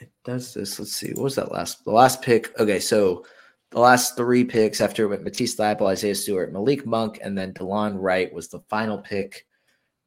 [0.00, 0.78] it does this.
[0.78, 1.12] Let's see.
[1.12, 1.84] What was that last?
[1.84, 2.58] The last pick.
[2.58, 3.24] Okay, so
[3.70, 7.52] the last three picks after it went Matisse Thybulle, Isaiah Stewart, Malik Monk, and then
[7.52, 9.46] Delon Wright was the final pick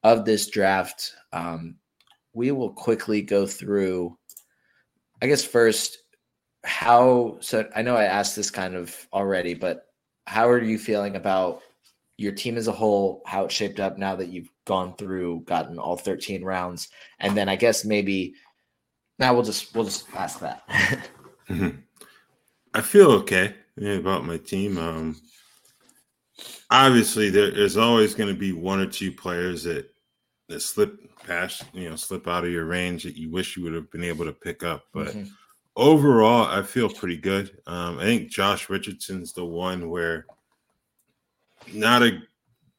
[0.03, 1.13] of this draft.
[1.31, 1.75] Um,
[2.33, 4.17] we will quickly go through.
[5.21, 5.99] I guess first,
[6.63, 7.37] how?
[7.41, 9.85] So I know I asked this kind of already, but
[10.25, 11.61] how are you feeling about
[12.17, 13.21] your team as a whole?
[13.25, 16.89] How it shaped up now that you've gone through, gotten all thirteen rounds,
[17.19, 18.33] and then I guess maybe
[19.21, 20.67] now we'll just we'll just ask that.
[21.47, 21.69] mm-hmm.
[22.73, 24.77] I feel okay yeah, about my team.
[24.77, 25.21] Um,
[26.69, 29.89] obviously, there, there's always going to be one or two players that
[30.49, 33.73] that slip past, you know, slip out of your range that you wish you would
[33.73, 34.85] have been able to pick up.
[34.93, 35.25] But mm-hmm.
[35.75, 37.57] overall, I feel pretty good.
[37.67, 40.25] Um, I think Josh Richardson's the one where
[41.73, 42.19] not a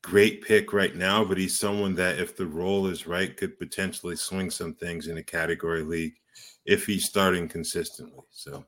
[0.03, 4.16] great pick right now, but he's someone that, if the role is right, could potentially
[4.16, 6.14] swing some things in a category league
[6.64, 8.24] if he's starting consistently.
[8.30, 8.64] So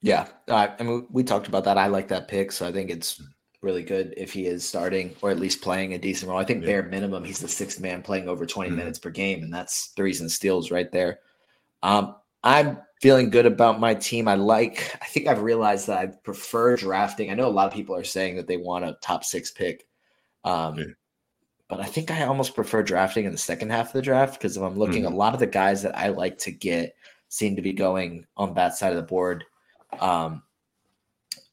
[0.00, 1.78] yeah, I mean, we talked about that.
[1.78, 3.20] I like that pick, so I think it's
[3.60, 6.38] really good if he is starting or at least playing a decent role.
[6.38, 6.68] I think yeah.
[6.68, 8.78] bare minimum he's the sixth man playing over 20 mm-hmm.
[8.78, 11.20] minutes per game, and that's threes and steals right there.
[11.82, 14.28] Um, I'm feeling good about my team.
[14.28, 14.96] I like.
[15.02, 17.30] I think I've realized that I prefer drafting.
[17.30, 19.86] I know a lot of people are saying that they want a top six pick,
[20.44, 20.84] um, yeah.
[21.68, 24.56] But I think I almost prefer drafting in the second half of the draft because
[24.56, 25.12] if I'm looking, mm-hmm.
[25.12, 26.94] a lot of the guys that I like to get
[27.28, 29.44] seem to be going on that side of the board.
[30.00, 30.42] Um,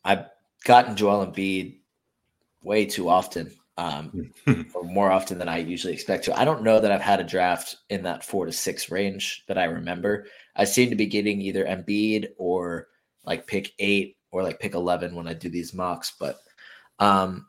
[0.05, 0.25] I've
[0.63, 1.79] gotten Joel Embiid
[2.63, 4.31] way too often, um,
[4.73, 6.39] or more often than I usually expect to.
[6.39, 9.57] I don't know that I've had a draft in that four to six range that
[9.57, 10.27] I remember.
[10.55, 12.87] I seem to be getting either Embiid or
[13.25, 16.13] like pick eight or like pick 11 when I do these mocks.
[16.17, 16.37] But
[16.99, 17.47] um,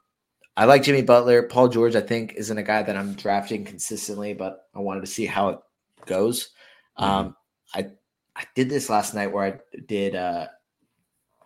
[0.56, 1.42] I like Jimmy Butler.
[1.42, 5.06] Paul George, I think, isn't a guy that I'm drafting consistently, but I wanted to
[5.06, 5.58] see how it
[6.06, 6.50] goes.
[6.98, 7.04] Mm-hmm.
[7.04, 7.36] Um,
[7.74, 7.90] I
[8.34, 10.46] I did this last night where I did uh,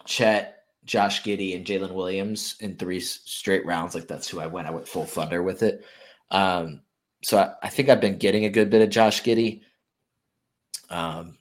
[0.04, 3.94] Chet, Josh Giddey, and Jalen Williams in three straight rounds.
[3.94, 4.68] Like that's who I went.
[4.68, 5.84] I went full thunder with it.
[6.30, 6.82] Um,
[7.22, 9.62] so I, I, think I've been getting a good bit of Josh Giddey.
[10.88, 11.38] Um,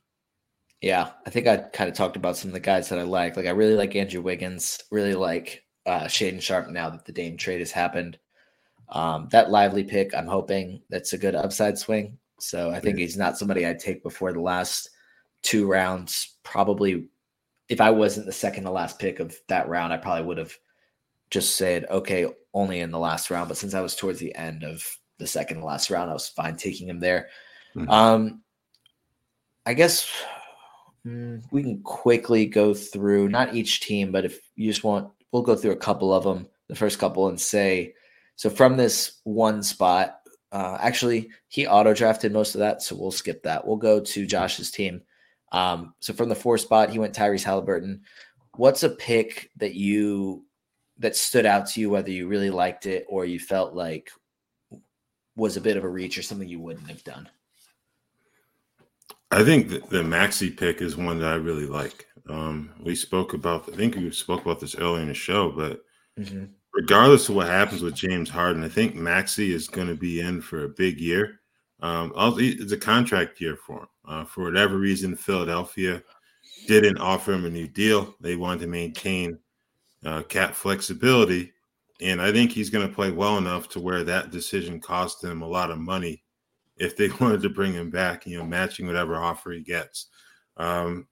[0.82, 3.38] yeah, I think I kind of talked about some of the guys that I like.
[3.38, 4.80] Like I really like Andrew Wiggins.
[4.92, 6.70] Really like uh, Shaedon Sharpe.
[6.70, 8.18] Now that the Dame trade has happened,
[8.90, 10.14] um, that lively pick.
[10.16, 12.18] I'm hoping that's a good upside swing.
[12.40, 14.90] So I think he's not somebody I'd take before the last
[15.42, 16.38] two rounds.
[16.44, 17.10] Probably
[17.70, 20.54] if I wasn't the second to last pick of that round, I probably would have
[21.30, 23.48] just said, okay, only in the last round.
[23.48, 24.84] But since I was towards the end of
[25.20, 27.30] the second to last round, I was fine taking him there.
[27.76, 27.90] Mm-hmm.
[27.90, 28.42] Um,
[29.66, 30.10] I guess
[31.06, 35.44] mm, we can quickly go through not each team, but if you just want, we'll
[35.44, 37.94] go through a couple of them, the first couple, and say,
[38.36, 40.20] so from this one spot,
[40.52, 43.66] uh, actually, he auto drafted most of that, so we'll skip that.
[43.68, 45.02] We'll go to Josh's team.
[45.52, 48.02] Um, so from the four spot, he went Tyrese Haliburton.
[48.56, 50.46] What's a pick that you
[50.98, 54.12] that stood out to you, whether you really liked it or you felt like
[55.36, 57.30] was a bit of a reach or something you wouldn't have done?
[59.32, 62.08] I think the, the Maxey pick is one that I really like.
[62.30, 65.82] Um, we spoke about, I think we spoke about this earlier in the show, but
[66.18, 66.46] mm-hmm.
[66.74, 70.42] regardless of what happens with James Harden, I think Maxey is going to be in
[70.42, 71.40] for a big year.
[71.82, 73.88] Um, it's a contract year for him.
[74.08, 76.02] Uh, for whatever reason, Philadelphia
[76.68, 78.16] didn't offer him a new deal.
[78.20, 79.40] They wanted to maintain
[80.06, 81.54] uh, cap flexibility.
[82.02, 85.42] And I think he's going to play well enough to where that decision cost him
[85.42, 86.24] a lot of money
[86.78, 90.08] if they wanted to bring him back, you know, matching whatever offer he gets.
[90.58, 91.08] Um,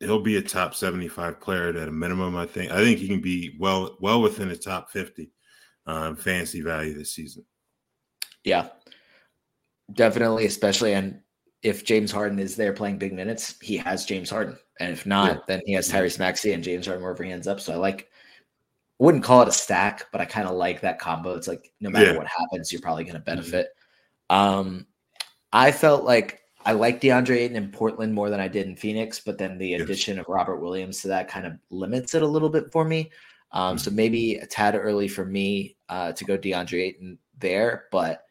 [0.00, 2.70] he'll be a top 75 player at a minimum, I think.
[2.70, 5.30] I think he can be well well within the top 50
[5.86, 7.44] uh, fantasy value this season.
[8.44, 8.68] Yeah,
[9.92, 11.20] definitely, especially and
[11.62, 15.32] if James Harden is there playing big minutes, he has James Harden, and if not,
[15.32, 15.40] yeah.
[15.48, 17.60] then he has Tyrese Maxey and James Harden wherever he ends up.
[17.60, 18.08] So I like,
[18.98, 21.34] wouldn't call it a stack, but I kind of like that combo.
[21.34, 22.16] It's like no matter yeah.
[22.16, 23.24] what happens, you're probably going to mm-hmm.
[23.24, 23.68] benefit.
[24.30, 24.86] Um,
[25.52, 29.20] I felt like I like DeAndre Ayton in Portland more than I did in Phoenix,
[29.20, 29.80] but then the yes.
[29.80, 33.10] addition of Robert Williams to that kind of limits it a little bit for me.
[33.52, 33.78] Um, mm-hmm.
[33.78, 38.26] So maybe a tad early for me uh, to go DeAndre Ayton there, but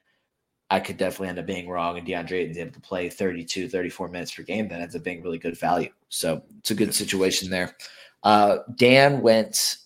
[0.69, 1.97] I could definitely end up being wrong.
[1.97, 4.67] And DeAndre Ayton's able to play 32, 34 minutes per game.
[4.67, 5.89] That ends up being really good value.
[6.09, 7.75] So it's a good situation there.
[8.21, 9.77] Uh, Dan went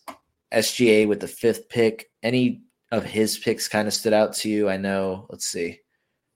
[0.52, 2.12] SGA with the fifth pick.
[2.22, 4.68] Any of his picks kind of stood out to you?
[4.68, 5.26] I know.
[5.30, 5.81] Let's see.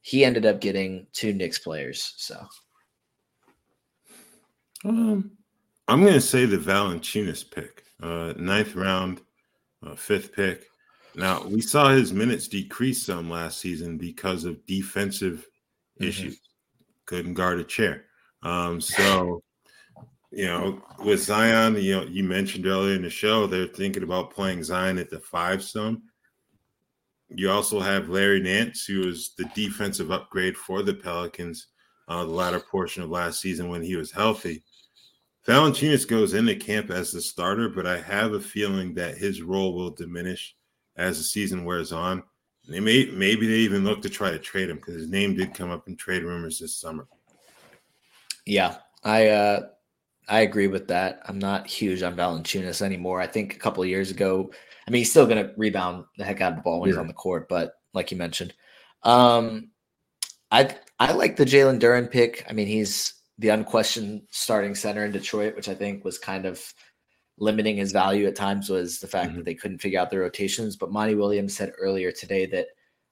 [0.06, 2.14] He ended up getting two Knicks players.
[2.18, 2.46] So,
[4.84, 5.32] um,
[5.88, 9.22] I'm going to say the Valanciunas pick, uh, ninth round,
[9.84, 10.68] uh, fifth pick.
[11.16, 16.04] Now we saw his minutes decrease some last season because of defensive mm-hmm.
[16.04, 16.40] issues.
[17.08, 18.06] Couldn't guard a chair.
[18.44, 19.42] Um, so
[20.30, 24.36] you know, with Zion, you know, you mentioned earlier in the show they're thinking about
[24.36, 26.04] playing Zion at the five some.
[27.36, 31.68] You also have Larry Nance, who was the defensive upgrade for the Pelicans
[32.08, 34.64] uh, the latter portion of last season when he was healthy.
[35.48, 39.76] Valanciunas goes into camp as the starter, but I have a feeling that his role
[39.76, 40.56] will diminish
[40.96, 42.24] as the season wears on.
[42.68, 45.54] They may maybe they even look to try to trade him because his name did
[45.54, 47.08] come up in trade rumors this summer.
[48.48, 49.68] Yeah, I uh
[50.28, 51.22] I agree with that.
[51.26, 53.22] I'm not huge on Valanciunas anymore.
[53.22, 54.50] I think a couple years ago,
[54.88, 56.96] I mean, he's still going to rebound the heck out of the ball when yeah.
[56.96, 58.54] he's on the court, but like you mentioned,
[59.04, 59.70] um,
[60.52, 62.46] I I like the Jalen Duren pick.
[62.50, 66.74] I mean, he's the unquestioned starting center in Detroit, which I think was kind of
[67.38, 69.38] limiting his value at times was the fact mm-hmm.
[69.38, 70.78] that they couldn't figure out their rotations.
[70.78, 72.68] But Monty Williams said earlier today that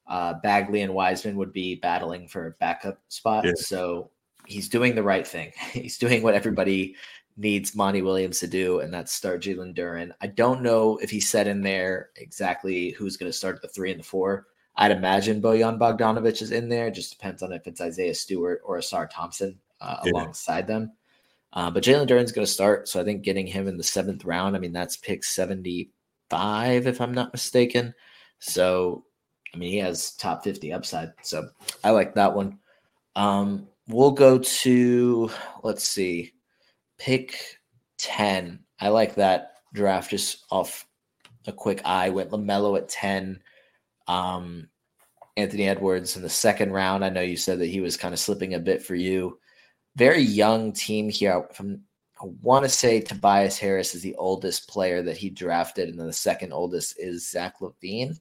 [0.07, 3.45] uh, Bagley and Wiseman would be battling for a backup spot.
[3.45, 3.51] Yeah.
[3.57, 4.11] So
[4.45, 5.51] he's doing the right thing.
[5.71, 6.95] He's doing what everybody
[7.37, 10.11] needs Monty Williams to do, and that's start Jalen Duren.
[10.21, 13.91] I don't know if he said in there exactly who's going to start the three
[13.91, 14.47] and the four.
[14.75, 16.87] I'd imagine Bojan Bogdanovic is in there.
[16.87, 20.11] It Just depends on if it's Isaiah Stewart or Ausar Thompson uh, yeah.
[20.13, 20.91] alongside them.
[21.53, 22.87] Uh, but Jalen Duren's going to start.
[22.87, 26.99] So I think getting him in the seventh round, I mean, that's pick 75, if
[26.99, 27.93] I'm not mistaken.
[28.39, 29.05] So,
[29.53, 31.13] I mean, he has top 50 upside.
[31.21, 31.49] So
[31.83, 32.57] I like that one.
[33.15, 35.29] Um, we'll go to,
[35.61, 36.33] let's see,
[37.03, 37.59] pick
[37.97, 38.59] 10.
[38.79, 40.87] I like that draft just off
[41.45, 42.09] a quick eye.
[42.09, 43.41] Went LaMelo at 10.
[44.07, 44.69] Um,
[45.35, 47.03] Anthony Edwards in the second round.
[47.03, 49.37] I know you said that he was kind of slipping a bit for you.
[49.97, 51.45] Very young team here.
[51.53, 51.81] From
[52.21, 56.07] I want to say Tobias Harris is the oldest player that he drafted, and then
[56.07, 58.17] the second oldest is Zach LaVine.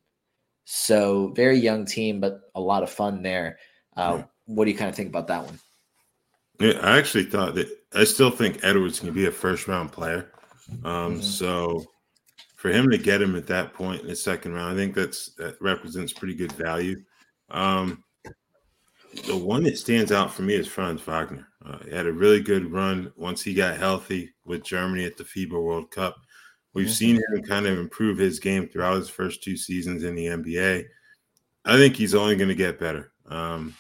[0.64, 3.59] So very young team, but a lot of fun there.
[3.97, 4.24] Uh, yeah.
[4.47, 5.61] What do you kind of think about that one?
[6.59, 10.32] Yeah, I actually thought that I still think Edwards can be a first round player.
[10.84, 11.20] Um, mm-hmm.
[11.20, 11.84] So
[12.57, 15.34] for him to get him at that point in the second round, I think that's
[15.34, 17.03] that represents pretty good value.
[17.51, 18.03] Um,
[19.26, 21.47] the one that stands out for me is Franz Wagner.
[21.64, 25.24] Uh, he had a really good run once he got healthy with Germany at the
[25.24, 26.16] FIBA World Cup.
[26.74, 26.93] We've mm-hmm.
[26.93, 30.84] seen him kind of improve his game throughout his first two seasons in the NBA.
[31.64, 33.12] I think he's only going to get better.
[33.26, 33.74] Um,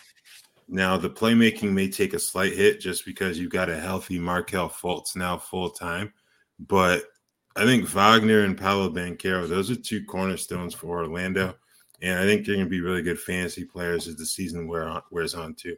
[0.68, 4.70] now, the playmaking may take a slight hit just because you've got a healthy Markelle
[4.70, 6.12] Fultz now full time,
[6.58, 7.04] but
[7.54, 11.54] I think Wagner and Paolo Banchero, those are two cornerstones for Orlando.
[12.00, 14.88] And I think they're going to be really good fantasy players as the season wear
[14.88, 15.76] on, wears on, too.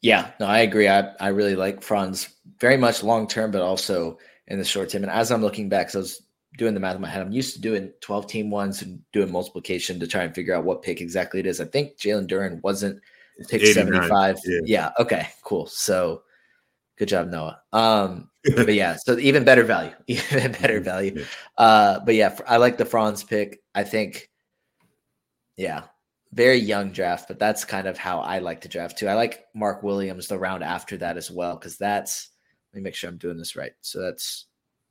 [0.00, 0.88] Yeah, no, I agree.
[0.88, 2.28] I, I really like Franz
[2.58, 4.18] very much long term, but also
[4.48, 5.02] in the short term.
[5.02, 6.22] And as I'm looking back, so I was
[6.58, 9.30] doing the math in my head, I'm used to doing 12 team ones and doing
[9.30, 11.60] multiplication to try and figure out what pick exactly it is.
[11.60, 13.00] I think Jalen Duren wasn't
[13.48, 14.38] pick 75.
[14.44, 14.60] Yeah.
[14.64, 14.90] yeah.
[14.98, 15.66] Okay, cool.
[15.66, 16.22] So
[16.96, 17.60] good job, Noah.
[17.72, 21.24] Um, but yeah, so even better value, even better value.
[21.56, 23.62] Uh, but yeah, I like the Franz pick.
[23.74, 24.30] I think,
[25.56, 25.84] yeah,
[26.32, 29.08] very young draft, but that's kind of how I like to draft too.
[29.08, 32.30] I like Mark Williams the round after that as well because that's.
[32.72, 33.70] Let me make sure I'm doing this right.
[33.82, 34.46] So that's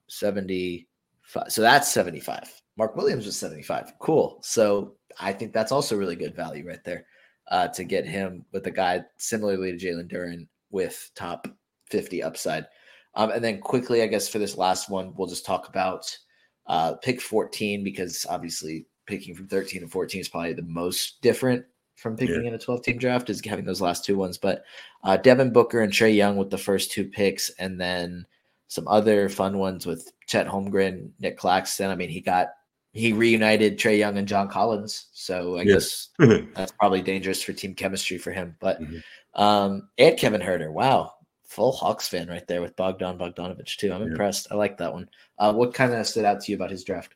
[0.08, 1.52] 75.
[1.52, 2.62] So that's 75.
[2.78, 4.00] Mark Williams was 75.
[4.00, 4.39] Cool.
[4.41, 7.06] So I think that's also really good value right there
[7.54, 11.47] uh, to get him with a guy similarly to Jalen Duren with top
[11.91, 12.66] 50 upside.
[13.14, 16.18] Um, and then quickly, I guess for this last one, we'll just talk about
[16.66, 21.64] uh, pick 14 because obviously picking from 13 to 14 is probably the most different
[21.95, 22.47] from picking yeah.
[22.47, 24.39] in a 12 team draft is having those last two ones.
[24.39, 24.64] But
[25.04, 28.26] uh, Devin Booker and Trae Young with the first two picks, and then
[28.68, 31.91] some other fun ones with Chet Holmgren, Nick Claxton.
[31.91, 32.47] I mean, he got
[32.94, 36.10] he reunited Trae Young and John Collins, so I yes.
[36.20, 38.56] guess that's probably dangerous for team chemistry for him.
[38.60, 39.41] But mm-hmm.
[39.41, 41.14] um, and Kevin Huerter, wow,
[41.44, 43.91] full Hawks fan right there with Bogdan Bogdanovic too.
[43.91, 44.08] I'm yeah.
[44.08, 44.48] impressed.
[44.52, 45.10] I like that one.
[45.39, 47.16] Uh, what kind of stood out to you about his draft?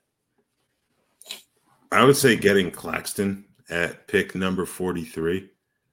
[1.91, 5.49] I would say getting Claxton at pick number 43.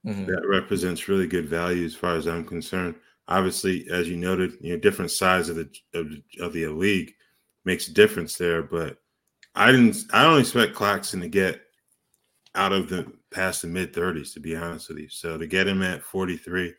[0.07, 0.27] Mm-hmm.
[0.27, 2.95] That represents really good value as far as I'm concerned.
[3.29, 6.07] Obviously, as you noted, you know, different size of the of,
[6.41, 7.15] of the league
[7.65, 8.63] makes a difference there.
[8.63, 8.99] But
[9.55, 9.97] I didn't.
[10.13, 11.61] I don't expect Claxton to get
[12.55, 15.09] out of the past the mid 30s, to be honest with you.
[15.09, 16.73] So to get him at 43,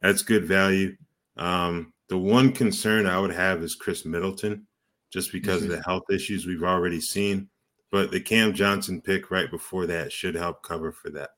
[0.00, 0.96] that's good value.
[1.36, 4.66] Um, the one concern I would have is Khris Middleton,
[5.12, 5.72] just because mm-hmm.
[5.72, 7.48] of the health issues we've already seen.
[7.90, 11.30] But the Cam Johnson pick right before that should help cover for that.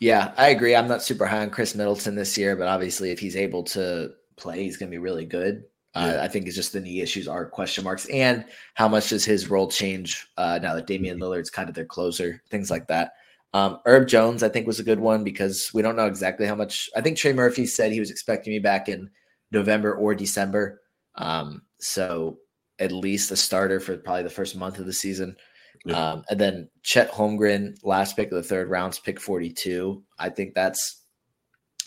[0.00, 0.74] Yeah, I agree.
[0.74, 4.12] I'm not super high on Khris Middleton this year, but obviously, if he's able to
[4.36, 5.64] play, he's going to be really good.
[5.94, 9.24] Uh, I think it's just the knee issues are question marks, and how much does
[9.24, 11.24] his role change uh, now that Damian mm-hmm.
[11.24, 13.12] Lillard's kind of their closer, things like that.
[13.52, 16.56] Um, Herb Jones, I think, was a good one because we don't know exactly how
[16.56, 16.90] much.
[16.96, 19.08] I think Trey Murphy said he was expecting me back in
[19.52, 20.82] November or December.
[21.14, 22.38] Um, so
[22.80, 25.36] at least a starter for probably the first month of the season.
[25.84, 26.12] Yeah.
[26.12, 30.02] Um, and then Chet Holmgren, last pick of the third rounds, pick 42.
[30.18, 31.02] I think that's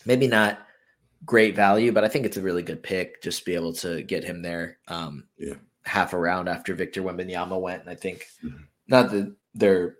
[0.05, 0.59] maybe not
[1.26, 3.22] great value, but I think it's a really good pick.
[3.22, 5.55] Just be able to get him there um, yeah.
[5.84, 7.82] half a round after Victor Wembanyama went.
[7.82, 8.63] And I think mm-hmm.
[8.88, 9.97] not that they're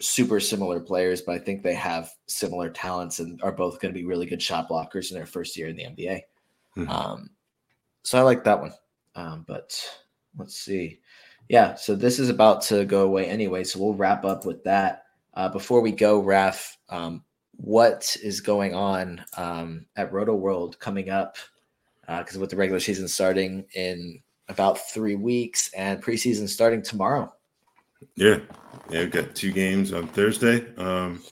[0.00, 3.98] super similar players, but I think they have similar talents and are both going to
[3.98, 6.20] be really good shot blockers in their first year in the NBA.
[6.76, 6.90] Mm-hmm.
[6.90, 7.30] Um,
[8.02, 8.72] so I like that one.
[9.14, 9.80] Um, but
[10.36, 11.00] let's see.
[11.48, 15.04] Yeah, so this is about to go away anyway, so we'll wrap up with that.
[15.34, 17.22] Uh, before we go, Raf, um,
[17.56, 21.36] what is going on um, at Rotoworld coming up?
[22.06, 27.32] Because uh, with the regular season starting in about three weeks and preseason starting tomorrow.
[28.14, 28.38] Yeah,
[28.90, 30.66] yeah, we've got two games on Thursday.
[30.76, 31.22] Um,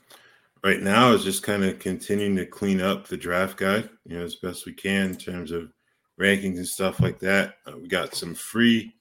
[0.63, 4.23] right now is just kind of continuing to clean up the draft guide, you know,
[4.23, 5.71] as best we can in terms of
[6.19, 7.55] rankings and stuff like that.
[7.65, 8.93] Uh, we got some free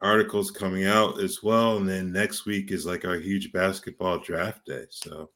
[0.00, 1.76] articles coming out as well.
[1.76, 4.84] And then next week is like our huge basketball draft day.
[4.90, 5.30] So,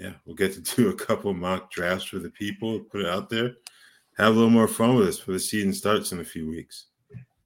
[0.00, 3.28] yeah, we'll get to do a couple mock drafts for the people, put it out
[3.28, 3.56] there,
[4.16, 6.86] have a little more fun with us for the season starts in a few weeks.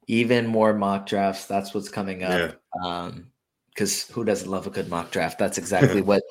[0.06, 1.46] Even more mock drafts.
[1.46, 2.54] That's what's coming up.
[2.82, 2.88] Yeah.
[2.88, 3.26] Um,
[3.70, 5.36] because who doesn't love a good mock draft?
[5.36, 6.22] That's exactly what.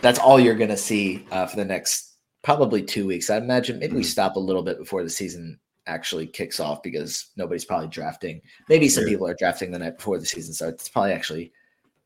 [0.00, 2.14] That's all you're going to see uh, for the next
[2.44, 3.30] probably two weeks.
[3.30, 3.96] I imagine maybe mm-hmm.
[3.96, 8.40] we stop a little bit before the season actually kicks off because nobody's probably drafting.
[8.68, 9.10] Maybe some yeah.
[9.10, 10.84] people are drafting the night before the season starts.
[10.84, 11.52] It's probably actually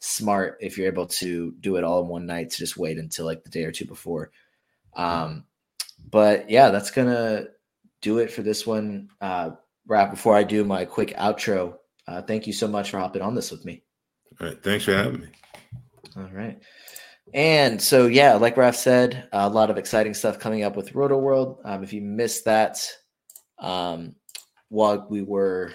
[0.01, 3.27] smart if you're able to do it all in one night to just wait until
[3.27, 4.31] like the day or two before.
[4.97, 5.45] Um,
[6.11, 7.47] but yeah, that's gonna
[8.01, 9.09] do it for this one.
[9.21, 9.51] Uh,
[9.87, 11.77] Raf before I do my quick outro.
[12.07, 13.83] Uh, thank you so much for hopping on this with me.
[14.41, 15.29] All right, thanks for having me.
[16.17, 16.61] All right.
[17.35, 21.59] And so, yeah, like Raf said, a lot of exciting stuff coming up with Rotoworld.
[21.65, 22.81] Um, if you missed that,
[23.59, 24.15] um,
[24.69, 25.73] while we were,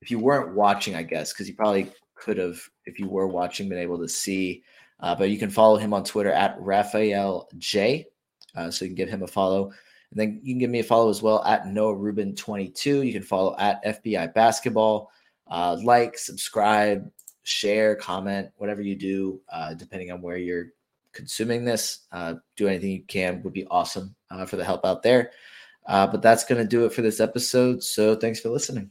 [0.00, 3.68] if you weren't watching, I guess, because you probably could have, if you were watching,
[3.68, 4.62] been able to see.
[5.00, 8.06] Uh, but you can follow him on Twitter at Raphielle J.
[8.54, 9.66] Uh, so you can give him a follow.
[10.10, 13.02] And then you can give me a follow as well at Noah Rubin 22.
[13.02, 15.10] You can follow at FBI Basketball.
[15.50, 17.10] Uh, like, subscribe,
[17.42, 20.68] share, comment, whatever you do, uh, depending on where you're
[21.12, 22.00] consuming this.
[22.12, 25.32] Uh, do anything you can would be awesome uh, for the help out there.
[25.86, 27.82] But that's going to do it for this episode.
[27.82, 28.90] So thanks for listening.